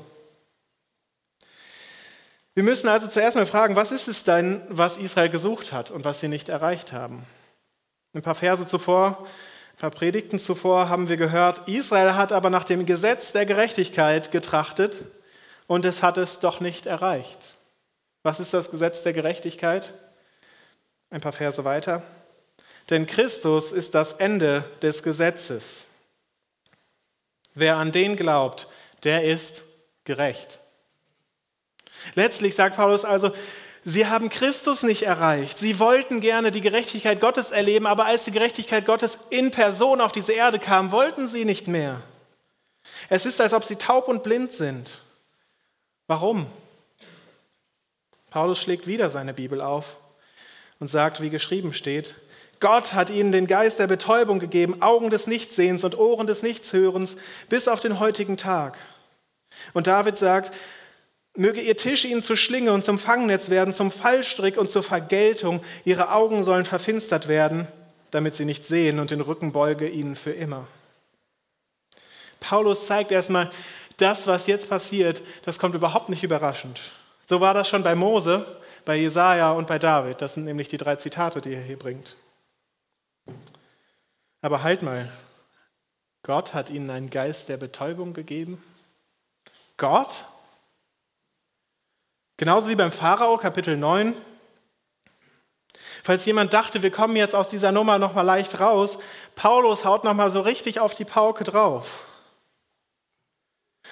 Wir 2.54 2.64
müssen 2.64 2.90
also 2.90 3.08
zuerst 3.08 3.38
mal 3.38 3.46
fragen, 3.46 3.78
was 3.78 3.92
ist 3.92 4.10
es 4.10 4.26
denn, 4.26 4.62
was 4.68 4.98
Israel 4.98 5.30
gesucht 5.30 5.72
hat 5.72 5.90
und 5.90 6.04
was 6.04 6.20
sie 6.20 6.28
nicht 6.28 6.50
erreicht 6.50 6.92
haben? 6.92 7.26
Ein 8.14 8.22
paar 8.22 8.36
Verse 8.36 8.68
zuvor 8.68 9.26
paar 9.82 9.90
Predigten 9.90 10.38
zuvor 10.38 10.90
haben 10.90 11.10
wir 11.10 11.18
gehört, 11.18 11.68
Israel 11.68 12.14
hat 12.14 12.32
aber 12.32 12.52
nach 12.52 12.66
dem 12.66 12.86
Gesetz 12.86 13.32
der 13.32 13.48
Gerechtigkeit 13.48 14.32
getrachtet 14.32 15.04
und 15.72 15.86
es 15.86 16.04
hat 16.04 16.18
es 16.18 16.42
doch 16.42 16.60
nicht 16.60 16.86
erreicht. 16.86 17.56
Was 18.24 18.42
ist 18.42 18.54
das 18.54 18.72
Gesetz 18.72 19.04
der 19.04 19.14
Gerechtigkeit? 19.14 19.94
Ein 21.10 21.22
paar 21.22 21.32
Verse 21.32 21.64
weiter. 21.64 22.04
Denn 22.90 23.08
Christus 23.08 23.72
ist 23.72 23.96
das 23.96 24.12
Ende 24.12 24.66
des 24.82 25.02
Gesetzes. 25.02 25.86
Wer 27.54 27.78
an 27.78 27.94
den 27.94 28.18
glaubt, 28.18 28.68
der 29.06 29.24
ist 29.24 29.64
gerecht. 30.04 30.60
Letztlich 32.16 32.54
sagt 32.54 32.76
Paulus 32.76 33.06
also, 33.06 33.32
sie 33.86 34.08
haben 34.08 34.28
Christus 34.28 34.84
nicht 34.84 35.04
erreicht. 35.04 35.58
Sie 35.58 35.80
wollten 35.80 36.20
gerne 36.20 36.52
die 36.52 36.60
Gerechtigkeit 36.60 37.22
Gottes 37.22 37.54
erleben, 37.54 37.88
aber 37.88 38.08
als 38.08 38.26
die 38.26 38.32
Gerechtigkeit 38.32 38.86
Gottes 38.86 39.18
in 39.30 39.52
Person 39.52 40.02
auf 40.02 40.12
diese 40.12 40.34
Erde 40.34 40.60
kam, 40.60 40.92
wollten 40.92 41.30
sie 41.30 41.46
nicht 41.46 41.70
mehr. 41.70 42.02
Es 43.08 43.26
ist, 43.26 43.40
als 43.40 43.54
ob 43.54 43.64
sie 43.64 43.78
taub 43.78 44.10
und 44.10 44.22
blind 44.22 44.52
sind. 44.52 45.02
Warum? 46.12 46.46
Paulus 48.32 48.60
schlägt 48.62 48.86
wieder 48.86 49.10
seine 49.10 49.34
Bibel 49.34 49.62
auf 49.62 49.86
und 50.82 50.90
sagt, 50.90 51.22
wie 51.22 51.30
geschrieben 51.30 51.72
steht, 51.72 52.16
Gott 52.60 52.94
hat 52.94 53.10
ihnen 53.10 53.32
den 53.32 53.48
Geist 53.48 53.80
der 53.80 53.88
Betäubung 53.88 54.40
gegeben, 54.40 54.82
Augen 54.82 55.10
des 55.10 55.26
Nichtsehens 55.26 55.86
und 55.86 55.98
Ohren 55.98 56.28
des 56.28 56.44
Nichtshörens, 56.44 57.16
bis 57.48 57.70
auf 57.70 57.80
den 57.80 58.02
heutigen 58.02 58.36
Tag. 58.36 58.78
Und 59.72 59.88
David 59.88 60.18
sagt, 60.18 60.54
Möge 61.34 61.62
ihr 61.62 61.78
Tisch 61.78 62.04
ihnen 62.04 62.22
zur 62.22 62.36
Schlinge 62.36 62.74
und 62.74 62.84
zum 62.84 63.00
Fangnetz 63.00 63.50
werden, 63.50 63.74
zum 63.74 63.90
Fallstrick 63.90 64.58
und 64.58 64.70
zur 64.70 64.84
Vergeltung. 64.84 65.64
Ihre 65.86 66.12
Augen 66.12 66.44
sollen 66.44 66.66
verfinstert 66.66 67.30
werden, 67.30 67.70
damit 68.12 68.36
sie 68.36 68.44
nicht 68.44 68.66
sehen 68.66 69.00
und 69.00 69.12
den 69.12 69.22
Rücken 69.22 69.54
beuge 69.54 69.88
ihnen 69.88 70.18
für 70.18 70.34
immer. 70.34 70.68
Paulus 72.42 72.86
zeigt 72.86 73.14
erstmal, 73.14 73.50
das, 74.02 74.28
was 74.28 74.48
jetzt 74.48 74.70
passiert, 74.70 75.22
das 75.46 75.60
kommt 75.60 75.76
überhaupt 75.76 76.10
nicht 76.10 76.24
überraschend. 76.24 76.80
So 77.28 77.40
war 77.42 77.54
das 77.54 77.70
schon 77.70 77.84
bei 77.84 77.96
Mose, 77.96 78.46
bei 78.86 78.96
Jesaja 78.96 79.52
und 79.52 79.68
bei 79.68 79.80
David. 79.80 80.22
Das 80.22 80.34
sind 80.34 80.46
nämlich 80.46 80.68
die 80.68 80.78
drei 80.78 80.96
Zitate, 80.96 81.42
die 81.42 81.54
er 81.54 81.62
hier 81.62 81.80
bringt. 81.80 82.16
Aber 84.42 84.64
halt 84.64 84.82
mal, 84.82 85.12
Gott 86.24 86.54
hat 86.54 86.70
ihnen 86.70 86.90
einen 86.90 87.10
Geist 87.10 87.50
der 87.50 87.58
Betäubung 87.58 88.14
gegeben. 88.14 88.64
Gott? 89.78 90.26
Genauso 92.38 92.70
wie 92.70 92.76
beim 92.76 92.92
Pharao, 92.92 93.38
Kapitel 93.38 93.78
9. 93.78 94.16
Falls 96.04 96.26
jemand 96.26 96.54
dachte, 96.54 96.82
wir 96.82 96.92
kommen 96.92 97.16
jetzt 97.16 97.36
aus 97.36 97.48
dieser 97.48 97.72
Nummer 97.72 98.00
nochmal 98.00 98.26
leicht 98.26 98.60
raus, 98.60 98.98
Paulus 99.36 99.86
haut 99.86 100.04
nochmal 100.04 100.32
so 100.32 100.42
richtig 100.42 100.80
auf 100.80 100.96
die 100.96 101.06
Pauke 101.06 101.44
drauf. 101.44 102.06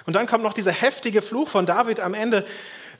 Und 0.05 0.15
dann 0.15 0.27
kommt 0.27 0.43
noch 0.43 0.53
dieser 0.53 0.71
heftige 0.71 1.21
Fluch 1.21 1.49
von 1.49 1.65
David 1.65 1.99
am 1.99 2.13
Ende. 2.13 2.45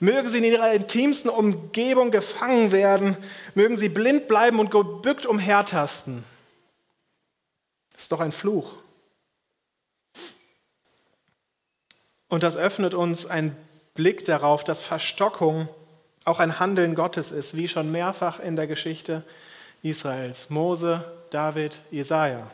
Mögen 0.00 0.28
sie 0.28 0.38
in 0.38 0.44
ihrer 0.44 0.72
intimsten 0.72 1.30
Umgebung 1.30 2.10
gefangen 2.10 2.72
werden, 2.72 3.16
mögen 3.54 3.76
sie 3.76 3.88
blind 3.88 4.28
bleiben 4.28 4.58
und 4.58 4.70
gebückt 4.70 5.26
umhertasten. 5.26 6.24
Das 7.92 8.02
ist 8.02 8.12
doch 8.12 8.20
ein 8.20 8.32
Fluch. 8.32 8.72
Und 12.28 12.42
das 12.42 12.56
öffnet 12.56 12.94
uns 12.94 13.26
ein 13.26 13.56
Blick 13.94 14.24
darauf, 14.24 14.64
dass 14.64 14.80
Verstockung 14.80 15.68
auch 16.24 16.38
ein 16.38 16.60
Handeln 16.60 16.94
Gottes 16.94 17.32
ist, 17.32 17.56
wie 17.56 17.68
schon 17.68 17.90
mehrfach 17.90 18.40
in 18.40 18.56
der 18.56 18.66
Geschichte 18.66 19.24
Israels. 19.82 20.48
Mose, 20.48 21.04
David, 21.30 21.80
Jesaja. 21.90 22.50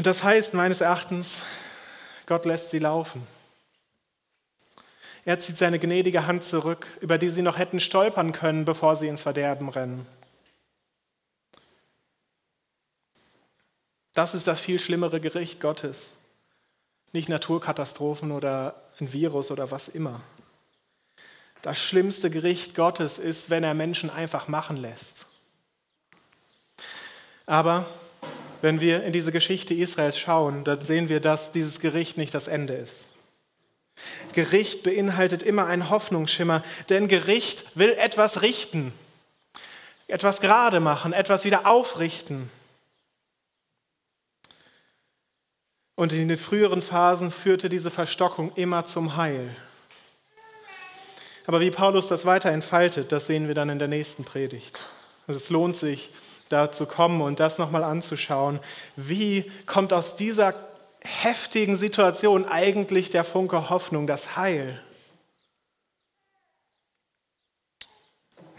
Das 0.00 0.22
heißt 0.22 0.54
meines 0.54 0.80
Erachtens, 0.80 1.44
Gott 2.26 2.44
lässt 2.44 2.70
sie 2.70 2.78
laufen. 2.78 3.26
Er 5.24 5.38
zieht 5.38 5.56
seine 5.56 5.78
gnädige 5.78 6.26
Hand 6.26 6.44
zurück, 6.44 6.86
über 7.00 7.16
die 7.16 7.30
sie 7.30 7.42
noch 7.42 7.58
hätten 7.58 7.80
stolpern 7.80 8.32
können, 8.32 8.64
bevor 8.64 8.96
sie 8.96 9.08
ins 9.08 9.22
Verderben 9.22 9.68
rennen. 9.68 10.06
Das 14.12 14.34
ist 14.34 14.46
das 14.46 14.60
viel 14.60 14.78
schlimmere 14.78 15.20
Gericht 15.20 15.60
Gottes. 15.60 16.10
Nicht 17.12 17.28
Naturkatastrophen 17.28 18.32
oder 18.32 18.74
ein 19.00 19.12
Virus 19.12 19.50
oder 19.50 19.70
was 19.70 19.88
immer. 19.88 20.20
Das 21.62 21.78
schlimmste 21.78 22.30
Gericht 22.30 22.74
Gottes 22.74 23.18
ist, 23.18 23.48
wenn 23.48 23.64
er 23.64 23.74
Menschen 23.74 24.10
einfach 24.10 24.48
machen 24.48 24.76
lässt. 24.76 25.26
Aber 27.46 27.86
wenn 28.64 28.80
wir 28.80 29.04
in 29.04 29.12
diese 29.12 29.30
Geschichte 29.30 29.74
Israels 29.74 30.18
schauen, 30.18 30.64
dann 30.64 30.86
sehen 30.86 31.10
wir, 31.10 31.20
dass 31.20 31.52
dieses 31.52 31.80
Gericht 31.80 32.16
nicht 32.16 32.32
das 32.32 32.48
Ende 32.48 32.72
ist. 32.72 33.10
Gericht 34.32 34.82
beinhaltet 34.82 35.42
immer 35.42 35.66
einen 35.66 35.90
Hoffnungsschimmer, 35.90 36.62
denn 36.88 37.06
Gericht 37.06 37.66
will 37.74 37.92
etwas 37.92 38.40
richten, 38.40 38.94
etwas 40.06 40.40
gerade 40.40 40.80
machen, 40.80 41.12
etwas 41.12 41.44
wieder 41.44 41.66
aufrichten. 41.66 42.48
Und 45.94 46.14
in 46.14 46.28
den 46.28 46.38
früheren 46.38 46.80
Phasen 46.80 47.32
führte 47.32 47.68
diese 47.68 47.90
Verstockung 47.90 48.50
immer 48.54 48.86
zum 48.86 49.16
Heil. 49.18 49.54
Aber 51.46 51.60
wie 51.60 51.70
Paulus 51.70 52.08
das 52.08 52.24
weiter 52.24 52.50
entfaltet, 52.50 53.12
das 53.12 53.26
sehen 53.26 53.46
wir 53.46 53.54
dann 53.54 53.68
in 53.68 53.78
der 53.78 53.88
nächsten 53.88 54.24
Predigt. 54.24 54.88
Es 55.26 55.50
lohnt 55.50 55.76
sich, 55.76 56.08
da 56.48 56.70
zu 56.70 56.86
kommen 56.86 57.20
und 57.20 57.40
das 57.40 57.58
nochmal 57.58 57.84
anzuschauen. 57.84 58.60
Wie 58.96 59.50
kommt 59.66 59.92
aus 59.92 60.16
dieser 60.16 60.54
heftigen 61.00 61.76
Situation 61.76 62.46
eigentlich 62.46 63.10
der 63.10 63.24
Funke 63.24 63.70
Hoffnung, 63.70 64.06
das 64.06 64.36
Heil? 64.36 64.80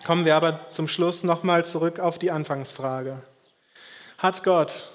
Kommen 0.05 0.25
wir 0.25 0.35
aber 0.35 0.69
zum 0.69 0.87
Schluss 0.87 1.23
nochmal 1.23 1.65
zurück 1.65 1.99
auf 1.99 2.19
die 2.19 2.29
Anfangsfrage. 2.29 3.23
Hat 4.19 4.43
Gott 4.43 4.87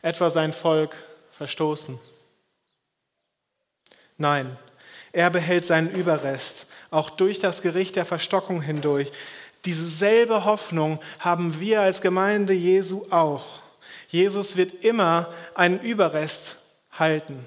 etwa 0.00 0.30
sein 0.30 0.52
Volk 0.52 0.96
verstoßen. 1.32 1.98
Nein, 4.16 4.56
er 5.12 5.30
behält 5.30 5.66
seinen 5.66 5.90
Überrest, 5.90 6.66
auch 6.90 7.10
durch 7.10 7.38
das 7.38 7.62
Gericht 7.62 7.96
der 7.96 8.04
Verstockung 8.04 8.62
hindurch. 8.62 9.12
Diese 9.64 9.86
selbe 9.86 10.44
Hoffnung 10.44 11.00
haben 11.18 11.60
wir 11.60 11.80
als 11.80 12.00
Gemeinde 12.00 12.52
Jesu 12.52 13.06
auch. 13.10 13.62
Jesus 14.08 14.56
wird 14.56 14.84
immer 14.84 15.32
einen 15.54 15.80
Überrest 15.80 16.58
halten. 16.92 17.46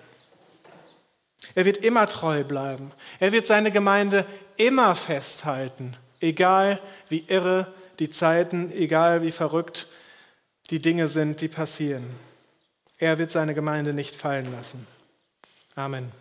Er 1.56 1.66
wird 1.66 1.78
immer 1.78 2.08
treu 2.08 2.44
bleiben. 2.44 2.92
Er 3.20 3.32
wird 3.32 3.46
seine 3.46 3.72
Gemeinde 3.72 4.26
immer 4.58 4.96
festhalten, 4.96 5.96
egal 6.20 6.80
wie 7.10 7.24
irre 7.28 7.74
die 8.00 8.10
Zeiten, 8.10 8.72
egal 8.72 9.22
wie 9.22 9.32
verrückt 9.32 9.88
die 10.70 10.82
Dinge 10.82 11.08
sind, 11.08 11.42
die 11.42 11.48
passieren. 11.48 12.06
Er 12.98 13.18
wird 13.18 13.32
seine 13.32 13.54
Gemeinde 13.54 13.94
nicht 13.94 14.16
fallen 14.16 14.52
lassen. 14.52 14.86
Amen. 15.76 16.12